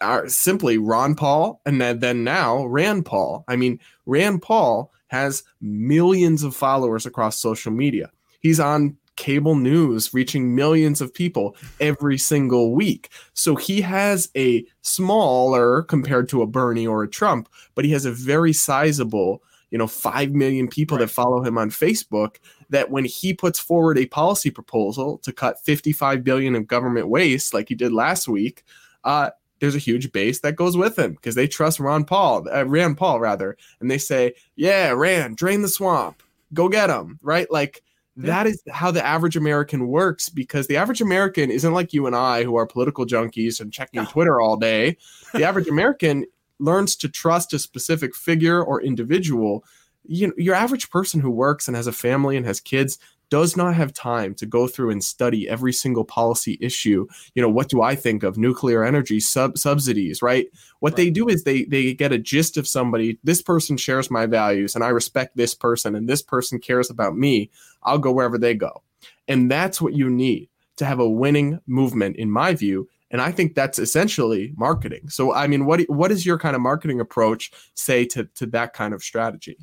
[0.00, 3.44] are simply Ron Paul and then now Rand Paul.
[3.48, 8.10] I mean, Rand Paul has millions of followers across social media.
[8.40, 13.10] He's on cable news reaching millions of people every single week.
[13.34, 18.04] So he has a smaller compared to a Bernie or a Trump, but he has
[18.04, 21.04] a very sizable, you know, 5 million people right.
[21.04, 22.36] that follow him on Facebook
[22.70, 27.54] that when he puts forward a policy proposal to cut 55 billion of government waste
[27.54, 28.64] like he did last week,
[29.04, 32.66] uh there's a huge base that goes with him because they trust Ron Paul, uh,
[32.66, 36.22] Rand Paul rather, and they say, "Yeah, Rand, drain the swamp,
[36.52, 37.50] go get him." Right?
[37.50, 37.82] Like
[38.16, 42.14] that is how the average American works because the average American isn't like you and
[42.14, 44.08] I who are political junkies and checking no.
[44.08, 44.96] Twitter all day.
[45.32, 46.24] The average American
[46.60, 49.64] learns to trust a specific figure or individual.
[50.06, 52.98] You know, your average person who works and has a family and has kids
[53.34, 57.04] does not have time to go through and study every single policy issue.
[57.34, 60.46] You know, what do I think of nuclear energy sub- subsidies, right?
[60.78, 60.96] What right.
[60.98, 64.76] they do is they they get a gist of somebody, this person shares my values
[64.76, 67.50] and I respect this person and this person cares about me.
[67.82, 68.84] I'll go wherever they go.
[69.26, 73.32] And that's what you need to have a winning movement in my view and I
[73.32, 75.08] think that's essentially marketing.
[75.08, 78.74] So I mean what what is your kind of marketing approach say to to that
[78.74, 79.56] kind of strategy?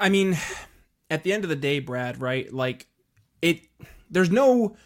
[0.00, 0.36] I mean,
[1.10, 2.52] at the end of the day, Brad, right?
[2.52, 2.86] Like
[3.42, 3.62] it
[4.10, 4.76] there's no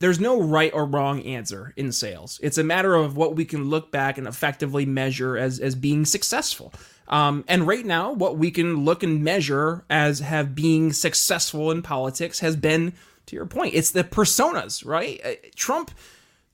[0.00, 2.40] there's no right or wrong answer in sales.
[2.42, 6.04] It's a matter of what we can look back and effectively measure as as being
[6.04, 6.72] successful.
[7.08, 11.82] Um, and right now, what we can look and measure as have being successful in
[11.82, 12.94] politics has been,
[13.26, 15.20] to your point, it's the personas, right?
[15.22, 15.90] Uh, Trump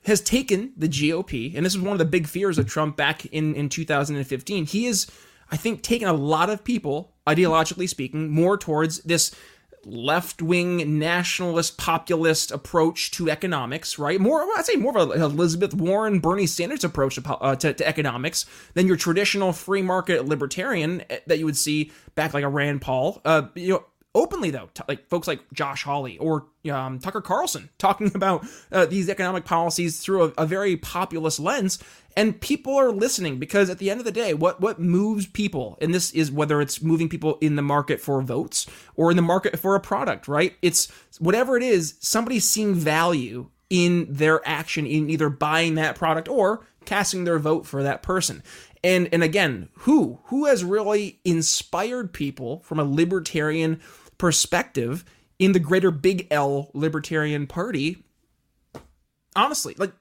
[0.07, 3.27] has taken the GOP, and this was one of the big fears of Trump back
[3.27, 4.67] in in 2015.
[4.67, 5.11] He is
[5.51, 9.35] I think, taken a lot of people, ideologically speaking, more towards this
[9.85, 14.21] left wing nationalist populist approach to economics, right?
[14.21, 17.89] More, I'd say more of a Elizabeth Warren, Bernie Sanders approach to, uh, to, to,
[17.89, 22.49] economics than your traditional free market libertarian eh, that you would see back like a
[22.49, 23.21] Rand Paul.
[23.25, 27.71] Uh, you know, openly though, t- like folks like Josh Hawley or um, Tucker Carlson
[27.79, 31.79] talking about uh, these economic policies through a, a, very populist lens,
[32.17, 35.79] and people are listening because at the end of the day, what what moves people,
[35.81, 39.23] and this is whether it's moving people in the market for votes or in the
[39.23, 40.57] market for a product, right?
[40.63, 46.29] It's whatever it is, somebody's seeing value in their action in either buying that product
[46.29, 48.43] or casting their vote for that person.
[48.83, 53.81] And and again, who who has really inspired people from a libertarian
[54.19, 55.05] perspective
[55.39, 58.05] in the greater big L libertarian party.
[59.37, 59.93] Honestly, like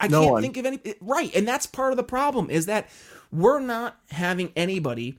[0.00, 0.42] I no can't one.
[0.42, 2.88] think of any right, and that's part of the problem is that
[3.30, 5.18] we're not having anybody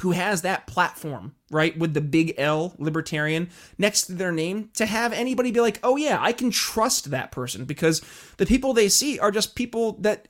[0.00, 4.86] who has that platform, right, with the big L libertarian next to their name to
[4.86, 8.00] have anybody be like, "Oh yeah, I can trust that person" because
[8.36, 10.28] the people they see are just people that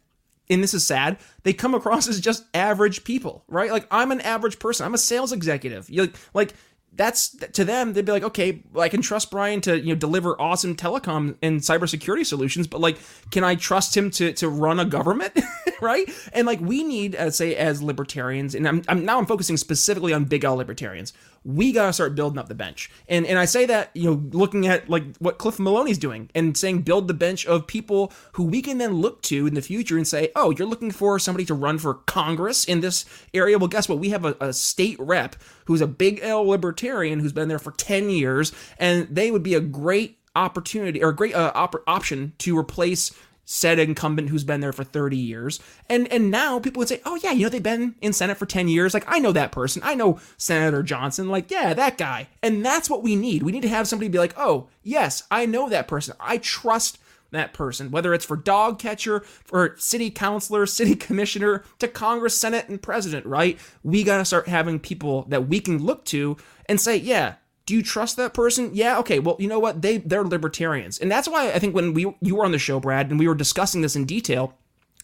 [0.50, 3.70] and this is sad, they come across as just average people, right?
[3.70, 4.86] Like I'm an average person.
[4.86, 5.88] I'm a sales executive.
[5.90, 6.54] You like, like
[6.94, 10.40] that's to them they'd be like okay i can trust brian to you know deliver
[10.40, 12.98] awesome telecom and cybersecurity solutions but like
[13.30, 15.32] can i trust him to to run a government
[15.82, 16.08] right?
[16.32, 20.12] And like we need uh, say as libertarians and I'm, I'm now i'm focusing specifically
[20.12, 21.12] on big l libertarians
[21.44, 22.90] we gotta start building up the bench.
[23.08, 26.56] And and i say that you know looking at like what cliff maloney's doing and
[26.56, 29.96] saying build the bench of people who we can then look to in the future
[29.96, 33.58] and say oh you're looking for somebody to run for congress in this area.
[33.58, 33.98] Well guess what?
[33.98, 35.36] We have a, a state rep
[35.66, 39.54] who's a big l libertarian who's been there for 10 years and they would be
[39.54, 43.12] a great opportunity or a great uh, op- option to replace
[43.50, 45.58] said incumbent who's been there for 30 years.
[45.88, 48.44] And and now people would say, "Oh yeah, you know they've been in Senate for
[48.44, 48.92] 10 years.
[48.92, 49.80] Like I know that person.
[49.82, 51.30] I know Senator Johnson.
[51.30, 53.42] Like, yeah, that guy." And that's what we need.
[53.42, 56.14] We need to have somebody be like, "Oh, yes, I know that person.
[56.20, 56.98] I trust
[57.30, 62.68] that person, whether it's for dog catcher, for city councilor, city commissioner, to Congress, Senate,
[62.68, 63.58] and president, right?
[63.82, 67.34] We got to start having people that we can look to and say, yeah,
[67.68, 68.70] do you trust that person?
[68.72, 69.18] Yeah, okay.
[69.18, 69.82] Well, you know what?
[69.82, 70.98] They they're libertarians.
[70.98, 73.28] And that's why I think when we you were on the show, Brad, and we
[73.28, 74.54] were discussing this in detail,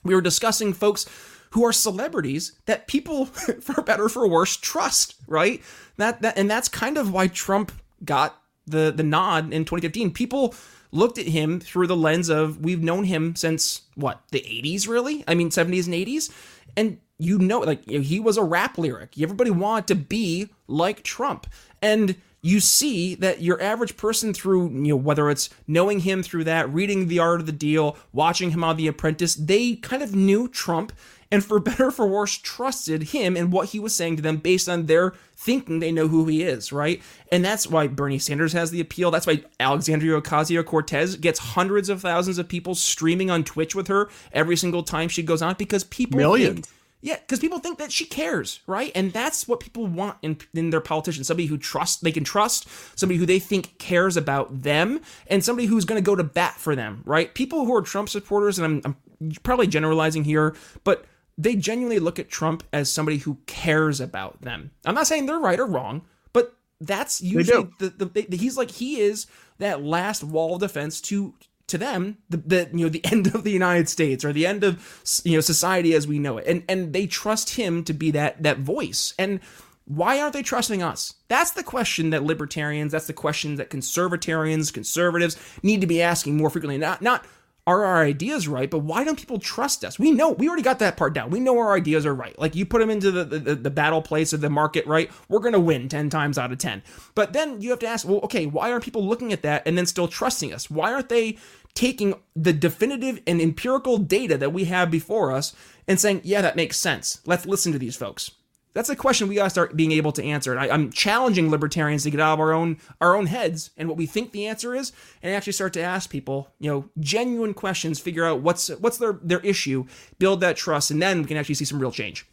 [0.02, 1.04] we were discussing folks
[1.50, 3.26] who are celebrities that people
[3.60, 5.62] for better for worse trust, right?
[5.98, 7.70] That that and that's kind of why Trump
[8.02, 10.12] got the the nod in 2015.
[10.12, 10.54] People
[10.90, 15.22] looked at him through the lens of we've known him since what, the 80s really?
[15.28, 16.32] I mean 70s and 80s.
[16.78, 19.20] And you know like he was a rap lyric.
[19.20, 21.46] Everybody wanted to be like Trump.
[21.82, 26.44] And you see that your average person through you know whether it's knowing him through
[26.44, 30.14] that reading the art of the deal watching him on the apprentice they kind of
[30.14, 30.92] knew trump
[31.30, 34.68] and for better for worse trusted him and what he was saying to them based
[34.68, 37.02] on their thinking they know who he is right?
[37.32, 39.10] And that's why bernie sanders has the appeal.
[39.10, 44.10] That's why alexandria ocasio-cortez gets hundreds of thousands of people streaming on twitch with her
[44.32, 46.54] every single time she goes on because people millions.
[46.54, 46.68] think,
[47.04, 48.90] yeah, because people think that she cares, right?
[48.94, 52.66] And that's what people want in, in their politicians somebody who trust they can trust,
[52.98, 56.54] somebody who they think cares about them, and somebody who's going to go to bat
[56.54, 57.34] for them, right?
[57.34, 61.04] People who are Trump supporters, and I'm, I'm probably generalizing here, but
[61.36, 64.70] they genuinely look at Trump as somebody who cares about them.
[64.86, 68.70] I'm not saying they're right or wrong, but that's usually the, the, the, he's like
[68.70, 69.26] he is
[69.58, 71.34] that last wall of defense to
[71.66, 74.64] to them the, the you know the end of the United States or the end
[74.64, 76.46] of you know society as we know it.
[76.46, 79.14] And and they trust him to be that that voice.
[79.18, 79.40] And
[79.86, 81.14] why aren't they trusting us?
[81.28, 86.36] That's the question that libertarians that's the question that conservatarians conservatives need to be asking
[86.36, 86.78] more frequently.
[86.78, 87.24] Not not
[87.66, 89.98] are our ideas right but why don't people trust us?
[89.98, 91.30] We know we already got that part down.
[91.30, 92.38] We know our ideas are right.
[92.38, 95.10] Like you put them into the the, the battle place of the market right?
[95.28, 96.82] We're going to win 10 times out of 10
[97.14, 99.76] but then you have to ask well okay why aren't people looking at that and
[99.76, 100.70] then still trusting us?
[100.70, 101.38] Why aren't they
[101.74, 105.54] taking the definitive and empirical data that we have before us
[105.88, 107.20] and saying yeah that makes sense.
[107.26, 108.30] Let's listen to these folks
[108.74, 110.52] that's a question we gotta start being able to answer.
[110.52, 113.88] And I, am challenging libertarians to get out of our own our own heads and
[113.88, 117.54] what we think the answer is, and actually start to ask people, you know, genuine
[117.54, 119.86] questions, figure out what's what's their their issue,
[120.18, 122.26] build that trust, and then we can actually see some real change.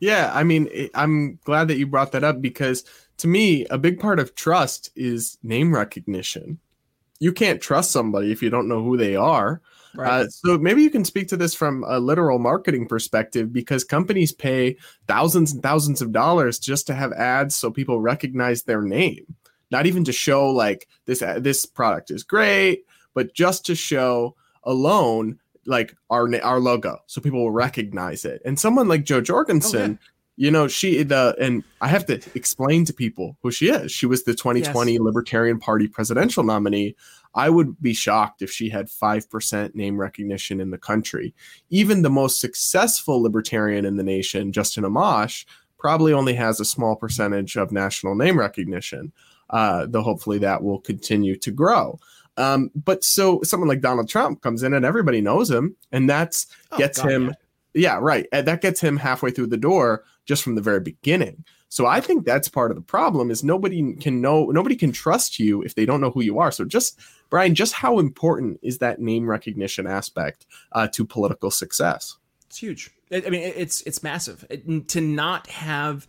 [0.00, 2.84] Yeah, I mean, I'm glad that you brought that up because
[3.18, 6.58] to me, a big part of trust is name recognition.
[7.20, 9.60] You can't trust somebody if you don't know who they are.
[9.94, 10.22] Right.
[10.22, 14.32] Uh, so maybe you can speak to this from a literal marketing perspective because companies
[14.32, 19.34] pay thousands and thousands of dollars just to have ads so people recognize their name.
[19.70, 24.34] Not even to show like this uh, this product is great, but just to show
[24.64, 28.42] alone like our our logo so people will recognize it.
[28.44, 30.08] And someone like Jo Jorgensen, oh, yeah.
[30.42, 33.92] You know she the and i have to explain to people who she is.
[33.92, 35.00] She was the 2020 yes.
[35.00, 36.96] libertarian party presidential nominee.
[37.32, 41.32] I would be shocked if she had 5% name recognition in the country.
[41.70, 45.44] Even the most successful libertarian in the nation justin amash
[45.78, 49.12] probably only has a small percentage of national name recognition.
[49.48, 52.00] Uh, though hopefully that will continue to grow.
[52.36, 56.48] Um, but so someone like donald trump comes in and everybody knows him and that's
[56.72, 57.24] oh, gets God, him
[57.74, 57.90] yeah.
[57.92, 58.26] yeah right.
[58.32, 61.44] That gets him halfway through the door just from the very beginning.
[61.68, 65.38] So I think that's part of the problem is nobody can know nobody can trust
[65.38, 66.52] you if they don't know who you are.
[66.52, 67.00] So just
[67.30, 72.18] Brian, just how important is that name recognition aspect uh, to political success?
[72.46, 72.90] It's huge.
[73.10, 76.06] I mean, it's it's massive it, to not have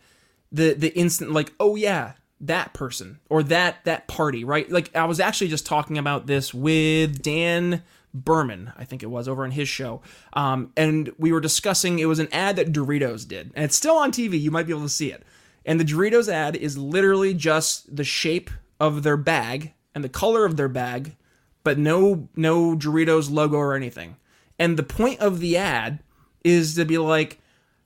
[0.52, 4.70] the the instant like, oh yeah, that person or that that party, right?
[4.70, 7.84] Like I was actually just talking about this with Dan
[8.14, 10.02] Behrman, I think it was, over on his show.
[10.34, 13.52] Um, and we were discussing, it was an ad that Doritos did.
[13.56, 14.40] And it's still on TV.
[14.40, 15.24] You might be able to see it.
[15.66, 18.50] And the Doritos ad is literally just the shape
[18.80, 21.16] of their bag and the color of their bag,
[21.64, 24.18] but no no Doritos logo or anything.
[24.60, 26.00] And the point of the ad
[26.44, 27.40] is to be like,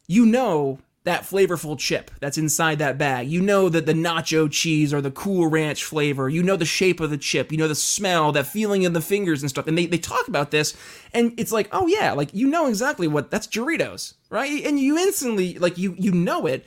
[0.07, 3.29] you know that flavorful chip that's inside that bag.
[3.29, 6.27] You know that the nacho cheese or the cool ranch flavor.
[6.27, 7.49] You know the shape of the chip.
[7.49, 9.67] You know the smell, that feeling in the fingers and stuff.
[9.67, 10.75] And they, they talk about this,
[11.13, 14.65] and it's like, oh yeah, like you know exactly what that's Doritos, right?
[14.65, 16.65] And you instantly like you you know it,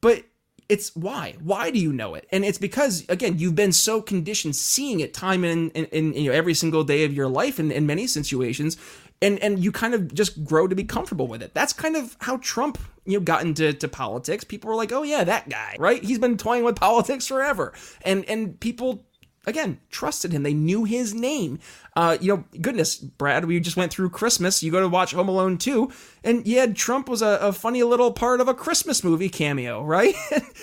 [0.00, 0.22] but
[0.68, 4.54] it's why why do you know it and it's because again you've been so conditioned
[4.54, 7.72] seeing it time in in, in you know every single day of your life in,
[7.72, 8.76] in many situations
[9.22, 11.54] and and you kind of just grow to be comfortable with it.
[11.54, 14.44] That's kind of how Trump you know got into to politics.
[14.44, 16.02] People were like, "Oh yeah, that guy, right?
[16.02, 19.06] He's been toying with politics forever," and and people
[19.46, 20.42] again trusted him.
[20.42, 21.58] They knew his name.
[21.94, 24.62] Uh, you know, goodness, Brad, we just went through Christmas.
[24.62, 25.90] You go to watch Home Alone 2,
[26.24, 30.14] and yeah, Trump was a, a funny little part of a Christmas movie cameo, right?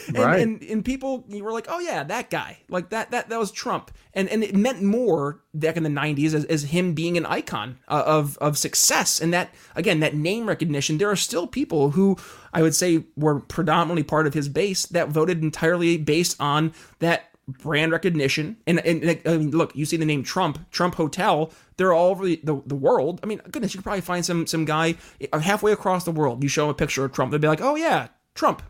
[0.08, 0.40] and, right.
[0.42, 3.52] And, and people you were like, oh yeah, that guy, like that that that was
[3.52, 7.26] Trump, and and it meant more back in the 90s as, as him being an
[7.26, 10.98] icon uh, of of success, and that again that name recognition.
[10.98, 12.18] There are still people who
[12.54, 17.29] I would say were predominantly part of his base that voted entirely based on that
[17.58, 18.58] brand recognition.
[18.68, 21.52] And, and, and I mean, look, you see the name Trump, Trump Hotel.
[21.78, 23.20] They're all over the, the, the, world.
[23.24, 24.96] I mean, goodness, you could probably find some some guy
[25.32, 26.44] uh, halfway across the world.
[26.44, 28.62] You show him a picture of Trump, they'll be like, "Oh yeah, Trump."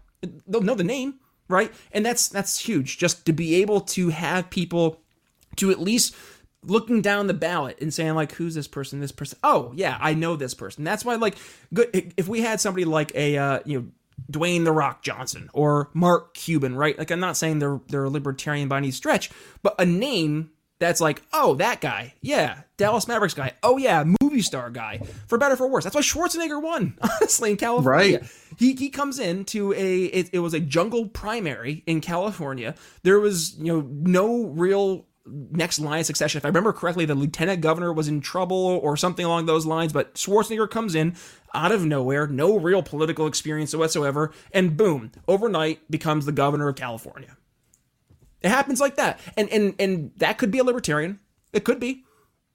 [0.47, 1.15] They'll know the name,
[1.47, 1.73] right?
[1.91, 2.97] And that's that's huge.
[2.97, 5.01] Just to be able to have people
[5.55, 6.15] to at least
[6.63, 10.13] looking down the ballot and saying like who's this person this person oh yeah i
[10.13, 11.37] know this person that's why like
[11.73, 13.87] good if we had somebody like a uh, you know
[14.29, 16.97] Dwayne the Rock Johnson or Mark Cuban, right?
[16.97, 19.29] Like I'm not saying they're they're a libertarian by any stretch,
[19.61, 24.41] but a name that's like, oh, that guy, yeah, Dallas Mavericks guy, oh yeah, movie
[24.41, 25.83] star guy, for better for worse.
[25.83, 28.19] That's why Schwarzenegger won, honestly, in California.
[28.19, 28.29] Right.
[28.57, 32.75] He he comes into a it, it was a jungle primary in California.
[33.03, 36.37] There was you know no real next line of succession.
[36.37, 39.93] If I remember correctly, the lieutenant governor was in trouble or something along those lines,
[39.93, 41.15] but Schwarzenegger comes in
[41.53, 46.75] out of nowhere, no real political experience whatsoever, and boom, overnight becomes the governor of
[46.75, 47.37] California.
[48.41, 49.19] It happens like that.
[49.35, 51.19] And and and that could be a libertarian.
[51.51, 52.03] It could be.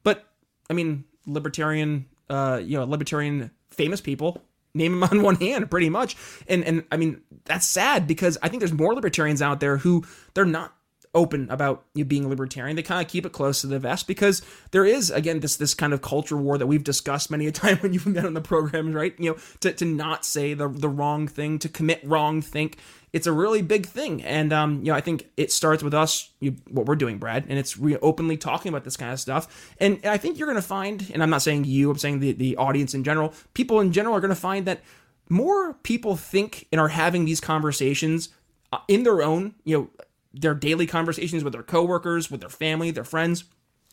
[0.02, 0.24] But
[0.70, 4.42] I mean, libertarian uh, you know, libertarian famous people
[4.74, 6.16] name them on one hand pretty much.
[6.48, 10.04] And and I mean, that's sad because I think there's more libertarians out there who
[10.34, 10.74] they're not
[11.14, 12.76] open about you being libertarian.
[12.76, 14.42] They kind of keep it close to the vest because
[14.72, 17.78] there is again this this kind of culture war that we've discussed many a time
[17.78, 19.14] when you've been on the program, right?
[19.18, 22.78] You know, to, to not say the the wrong thing, to commit wrong think.
[23.12, 26.30] It's a really big thing, and um, you know, I think it starts with us,
[26.40, 29.72] you, what we're doing, Brad, and it's re- openly talking about this kind of stuff.
[29.78, 32.18] And, and I think you're going to find, and I'm not saying you, I'm saying
[32.18, 34.80] the the audience in general, people in general are going to find that
[35.28, 38.30] more people think and are having these conversations
[38.72, 39.90] uh, in their own, you know,
[40.34, 43.44] their daily conversations with their coworkers, with their family, their friends,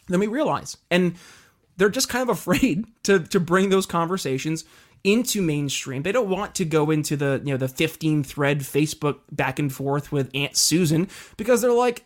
[0.08, 0.78] than we realize.
[0.90, 1.16] And
[1.78, 4.66] they're just kind of afraid to to bring those conversations
[5.04, 6.04] into mainstream.
[6.04, 9.74] They don't want to go into the, you know, the 15 thread Facebook back and
[9.74, 12.06] forth with Aunt Susan because they're like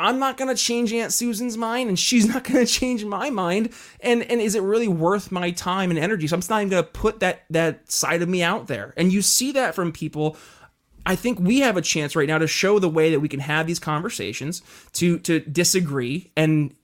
[0.00, 3.30] I'm not going to change Aunt Susan's mind and she's not going to change my
[3.30, 3.70] mind
[4.00, 6.26] and and is it really worth my time and energy?
[6.26, 8.92] So I'm not even going to put that that side of me out there.
[8.96, 10.36] And you see that from people
[11.06, 13.40] I think we have a chance right now to show the way that we can
[13.40, 14.62] have these conversations,
[14.94, 16.74] to to disagree, and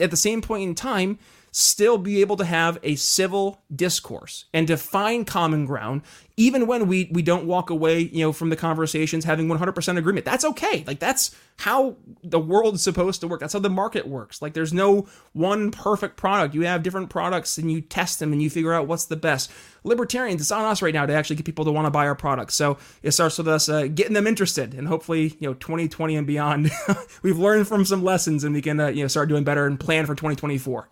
[0.00, 1.18] at the same point in time,
[1.56, 6.02] still be able to have a civil discourse and to find common ground
[6.36, 10.26] even when we we don't walk away you know from the conversations having 100% agreement.
[10.26, 10.82] That's okay.
[10.84, 11.94] Like that's how
[12.24, 13.38] the world's supposed to work.
[13.38, 14.42] That's how the market works.
[14.42, 16.56] Like there's no one perfect product.
[16.56, 19.52] You have different products and you test them and you figure out what's the best.
[19.84, 22.16] Libertarians it's on us right now to actually get people to want to buy our
[22.16, 22.56] products.
[22.56, 26.26] So it starts with us uh, getting them interested and hopefully you know 2020 and
[26.26, 26.72] beyond
[27.22, 29.78] we've learned from some lessons and we can uh, you know start doing better and
[29.78, 30.88] plan for 2024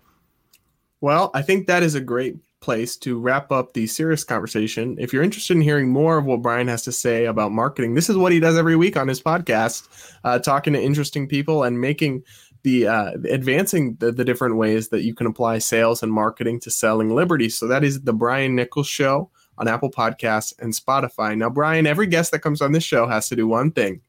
[1.02, 4.96] well, I think that is a great place to wrap up the serious conversation.
[5.00, 8.08] If you're interested in hearing more of what Brian has to say about marketing, this
[8.08, 9.88] is what he does every week on his podcast,
[10.22, 12.22] uh, talking to interesting people and making
[12.62, 16.70] the uh, advancing the, the different ways that you can apply sales and marketing to
[16.70, 17.48] selling liberty.
[17.48, 19.28] So that is the Brian Nichols Show
[19.58, 21.36] on Apple Podcasts and Spotify.
[21.36, 24.02] Now, Brian, every guest that comes on this show has to do one thing,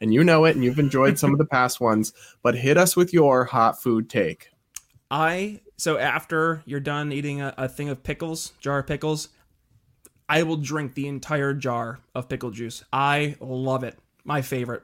[0.00, 2.96] and you know it, and you've enjoyed some of the past ones, but hit us
[2.96, 4.48] with your hot food take.
[5.10, 9.28] I so after you're done eating a, a thing of pickles, jar of pickles,
[10.28, 12.84] I will drink the entire jar of pickle juice.
[12.92, 13.96] I love it.
[14.24, 14.82] My favorite.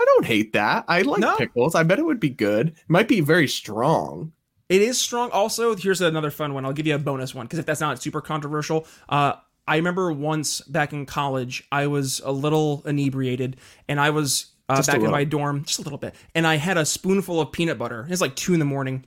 [0.00, 0.84] I don't hate that.
[0.86, 1.36] I like no.
[1.36, 1.74] pickles.
[1.74, 2.68] I bet it would be good.
[2.68, 4.32] It might be very strong.
[4.68, 5.30] It is strong.
[5.30, 6.64] Also, here's another fun one.
[6.64, 9.34] I'll give you a bonus one because if that's not super controversial, uh,
[9.66, 13.56] I remember once back in college, I was a little inebriated
[13.88, 16.78] and I was uh, back in my dorm, just a little bit, and I had
[16.78, 18.06] a spoonful of peanut butter.
[18.08, 19.04] It's like two in the morning,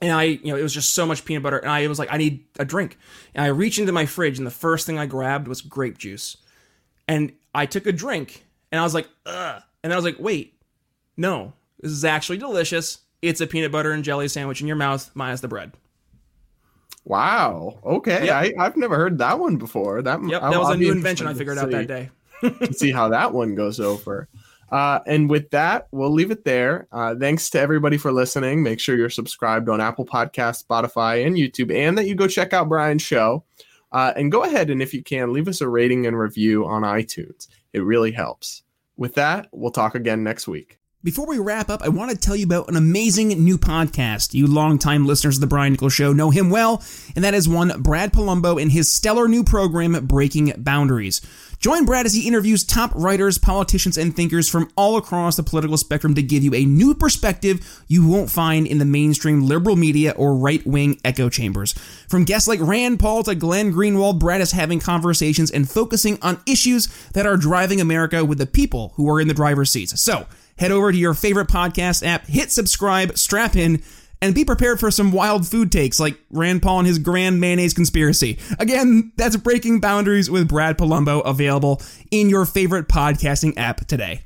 [0.00, 2.12] and I, you know, it was just so much peanut butter, and I was like,
[2.12, 2.98] I need a drink.
[3.34, 6.36] And I reached into my fridge, and the first thing I grabbed was grape juice,
[7.08, 10.60] and I took a drink, and I was like, ugh, and I was like, wait,
[11.16, 12.98] no, this is actually delicious.
[13.22, 15.72] It's a peanut butter and jelly sandwich in your mouth, minus the bread.
[17.04, 17.78] Wow.
[17.84, 18.26] Okay.
[18.26, 18.54] Yep.
[18.58, 20.02] I, have never heard that one before.
[20.02, 22.10] That, yep, that was I'll a new invention I figured out that day.
[22.72, 24.28] see how that one goes over.
[24.70, 26.88] Uh, and with that, we'll leave it there.
[26.90, 28.62] Uh, thanks to everybody for listening.
[28.62, 32.52] Make sure you're subscribed on Apple Podcast, Spotify, and YouTube, and that you go check
[32.52, 33.44] out Brian's show.
[33.92, 36.82] Uh, and go ahead and if you can, leave us a rating and review on
[36.82, 37.46] iTunes.
[37.72, 38.62] It really helps.
[38.96, 40.78] With that, we'll talk again next week.
[41.06, 44.34] Before we wrap up, I want to tell you about an amazing new podcast.
[44.34, 46.82] You longtime listeners of The Brian Nichols Show know him well,
[47.14, 51.20] and that is one Brad Polumbo and his stellar new program, Breaking Boundaries.
[51.66, 55.76] Join Brad as he interviews top writers, politicians, and thinkers from all across the political
[55.76, 60.12] spectrum to give you a new perspective you won't find in the mainstream liberal media
[60.12, 61.72] or right wing echo chambers.
[62.08, 66.40] From guests like Rand Paul to Glenn Greenwald, Brad is having conversations and focusing on
[66.46, 70.00] issues that are driving America with the people who are in the driver's seats.
[70.00, 70.28] So,
[70.60, 73.82] head over to your favorite podcast app, hit subscribe, strap in,
[74.22, 77.74] and be prepared for some wild food takes like Rand Paul and his grand mayonnaise
[77.74, 78.38] conspiracy.
[78.58, 84.22] Again, that's Breaking Boundaries with Brad Polumbo available in your favorite podcasting app today.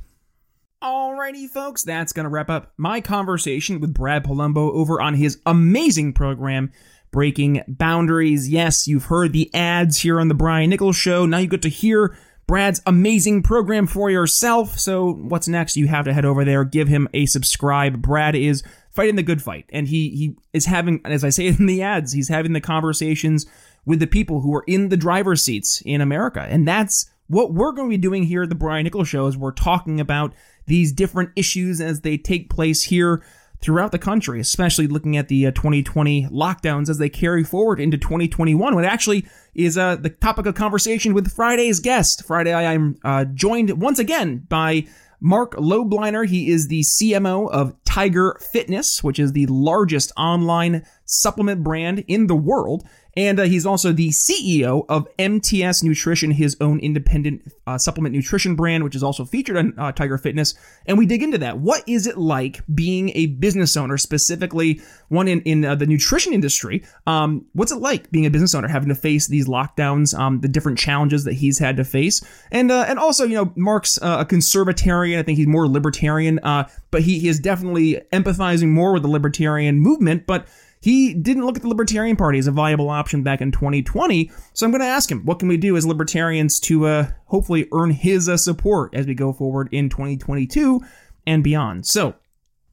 [0.82, 5.38] Alrighty, folks, that's going to wrap up my conversation with Brad Polumbo over on his
[5.44, 6.72] amazing program,
[7.10, 8.48] Breaking Boundaries.
[8.48, 11.26] Yes, you've heard the ads here on The Brian Nichols Show.
[11.26, 12.16] Now you get to hear
[12.46, 14.78] Brad's amazing program for yourself.
[14.78, 15.76] So, what's next?
[15.76, 18.00] You have to head over there, give him a subscribe.
[18.00, 21.66] Brad is fighting the good fight, and he he is having, as I say in
[21.66, 23.46] the ads, he's having the conversations
[23.84, 27.72] with the people who are in the driver's seats in America, and that's what we're
[27.72, 29.26] going to be doing here at the Brian Nichols Show.
[29.26, 30.34] Is we're talking about
[30.66, 33.22] these different issues as they take place here
[33.60, 37.98] throughout the country, especially looking at the uh, 2020 lockdowns as they carry forward into
[37.98, 39.24] 2021, what actually
[39.54, 42.24] is uh, the topic of conversation with Friday's guest.
[42.24, 44.86] Friday, I am uh, joined once again by
[45.20, 46.26] Marc Lobliner.
[46.26, 52.26] He is the CMO of Tiger Fitness, which is the largest online supplement brand in
[52.26, 52.86] the world.
[53.16, 58.54] And uh, he's also the CEO of MTS Nutrition, his own independent uh, supplement nutrition
[58.54, 60.54] brand, which is also featured on uh, Tiger Fitness.
[60.86, 61.58] And we dig into that.
[61.58, 66.32] What is it like being a business owner, specifically one in, in uh, the nutrition
[66.32, 66.84] industry?
[67.06, 70.48] Um, what's it like being a business owner, having to face these lockdowns, um, the
[70.48, 72.22] different challenges that he's had to face?
[72.52, 75.18] And uh, and also, you know, Marc's uh, a conservatarian.
[75.18, 79.80] I think he's more libertarian, but he, he is definitely empathizing more with the libertarian
[79.80, 80.26] movement.
[80.26, 80.46] But
[80.80, 84.30] he didn't look at the Libertarian Party as a viable option back in 2020.
[84.54, 87.68] So I'm going to ask him, what can we do as libertarians to uh, hopefully
[87.72, 90.80] earn his uh, support as we go forward in 2022
[91.26, 91.86] and beyond?
[91.86, 92.14] So,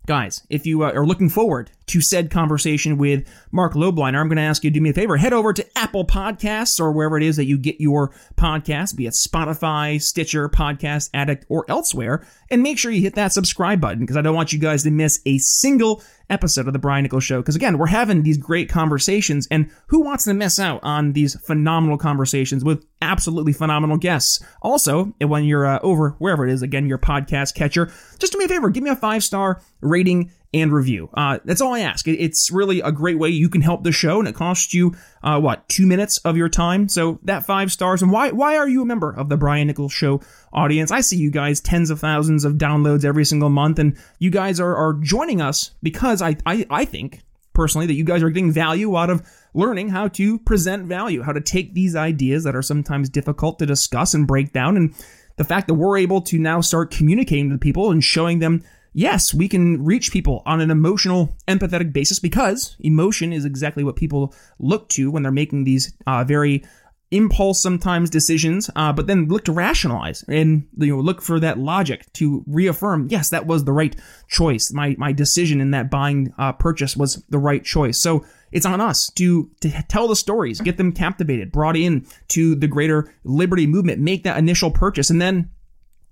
[0.05, 4.37] guys, if you uh, are looking forward to said conversation with Marc Lobliner, I'm going
[4.37, 5.17] to ask you to do me a favor.
[5.17, 9.05] Head over to Apple Podcasts or wherever it is that you get your podcast, be
[9.05, 13.99] it Spotify, Stitcher, Podcast Addict, or elsewhere, and make sure you hit that subscribe button
[13.99, 17.23] because I don't want you guys to miss a single episode of the Brian Nichols
[17.23, 17.41] Show.
[17.41, 21.39] Because again, we're having these great conversations, and who wants to miss out on these
[21.41, 24.43] phenomenal conversations with absolutely phenomenal guests?
[24.61, 28.45] Also, when you're uh, over wherever it is, again, your podcast catcher, just do me
[28.45, 31.09] a favor, give me a five star rating and review.
[31.13, 32.07] Uh, that's all I ask.
[32.07, 35.39] It's really a great way you can help the show, and it costs you uh,
[35.39, 36.87] what two minutes of your time.
[36.87, 38.01] So that five stars.
[38.01, 40.21] And why why are you a member of the Brian Nichols Show
[40.53, 40.91] audience?
[40.91, 44.59] I see you guys tens of thousands of downloads every single month, and you guys
[44.59, 47.21] are are joining us because I I, I think
[47.53, 51.33] personally that you guys are getting value out of learning how to present value, how
[51.33, 54.93] to take these ideas that are sometimes difficult to discuss and break down, and
[55.35, 58.63] the fact that we're able to now start communicating to people and showing them
[58.97, 63.95] yes, we can reach people on an emotional, empathetic basis because emotion is exactly what
[63.95, 66.63] people look to when they're making these uh, very
[67.11, 71.59] impulse sometimes decisions, uh, but then look to rationalize and you know look for that
[71.59, 73.07] logic to reaffirm.
[73.09, 73.95] Yes, that was the right
[74.27, 74.73] choice.
[74.73, 77.99] My my decision in that buying uh, purchase was the right choice.
[77.99, 82.55] So it's on us to to tell the stories, get them captivated, brought in to
[82.55, 85.51] the greater liberty movement, make that initial purchase, and then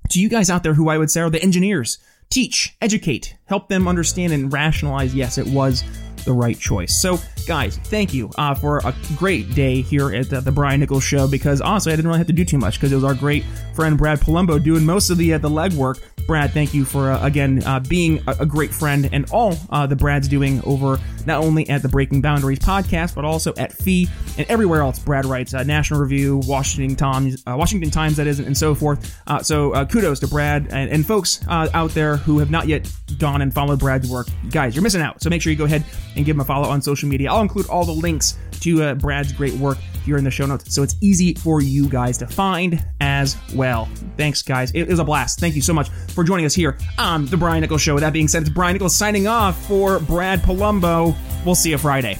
[0.09, 1.97] to you guys out there who I would say are the engineers
[2.29, 5.15] teach, educate, help them understand and rationalize.
[5.15, 5.83] Yes, it was
[6.25, 6.99] the right choice.
[7.01, 11.03] So, guys, thank you uh, for a great day here at the, the, Brian Nichols
[11.03, 11.27] Show.
[11.27, 13.45] Because honestly, I didn't really have to do too much because it was our great
[13.75, 16.01] friend Brad Polumbo doing most of the uh, the legwork.
[16.27, 19.85] Brad, thank you for uh, again uh, being a, a, great friend and all uh,
[19.85, 24.07] the Brad's doing over not only at the Breaking Boundaries podcast but also at Fee
[24.37, 24.97] and everywhere else.
[24.97, 29.21] Brad writes uh, National Review, Washington Times, Washington Times, that isn't and so forth.
[29.43, 33.53] so kudos to Brad and, and folks out there who have not yet gone and
[33.53, 34.27] followed Brad's work.
[34.49, 35.21] Guys, you're missing out.
[35.21, 35.83] So make sure you go ahead
[36.15, 37.31] and give him a follow on social media.
[37.31, 40.73] I'll include all the links to uh, Brad's great work here in the show notes,
[40.73, 43.89] so it's easy for you guys to find as well.
[44.17, 44.71] Thanks, guys.
[44.73, 45.39] It was a blast.
[45.39, 47.95] Thank you so much for joining us here on the Brian Nichols Show.
[47.95, 51.15] With that being said, it's Brian Nichols signing off for Brad Polumbo.
[51.45, 52.17] We'll see you Friday.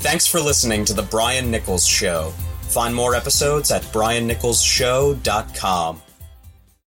[0.00, 2.32] Thanks for listening to the Brian Nichols Show.
[2.62, 6.02] Find more episodes at briannicholsshow.com.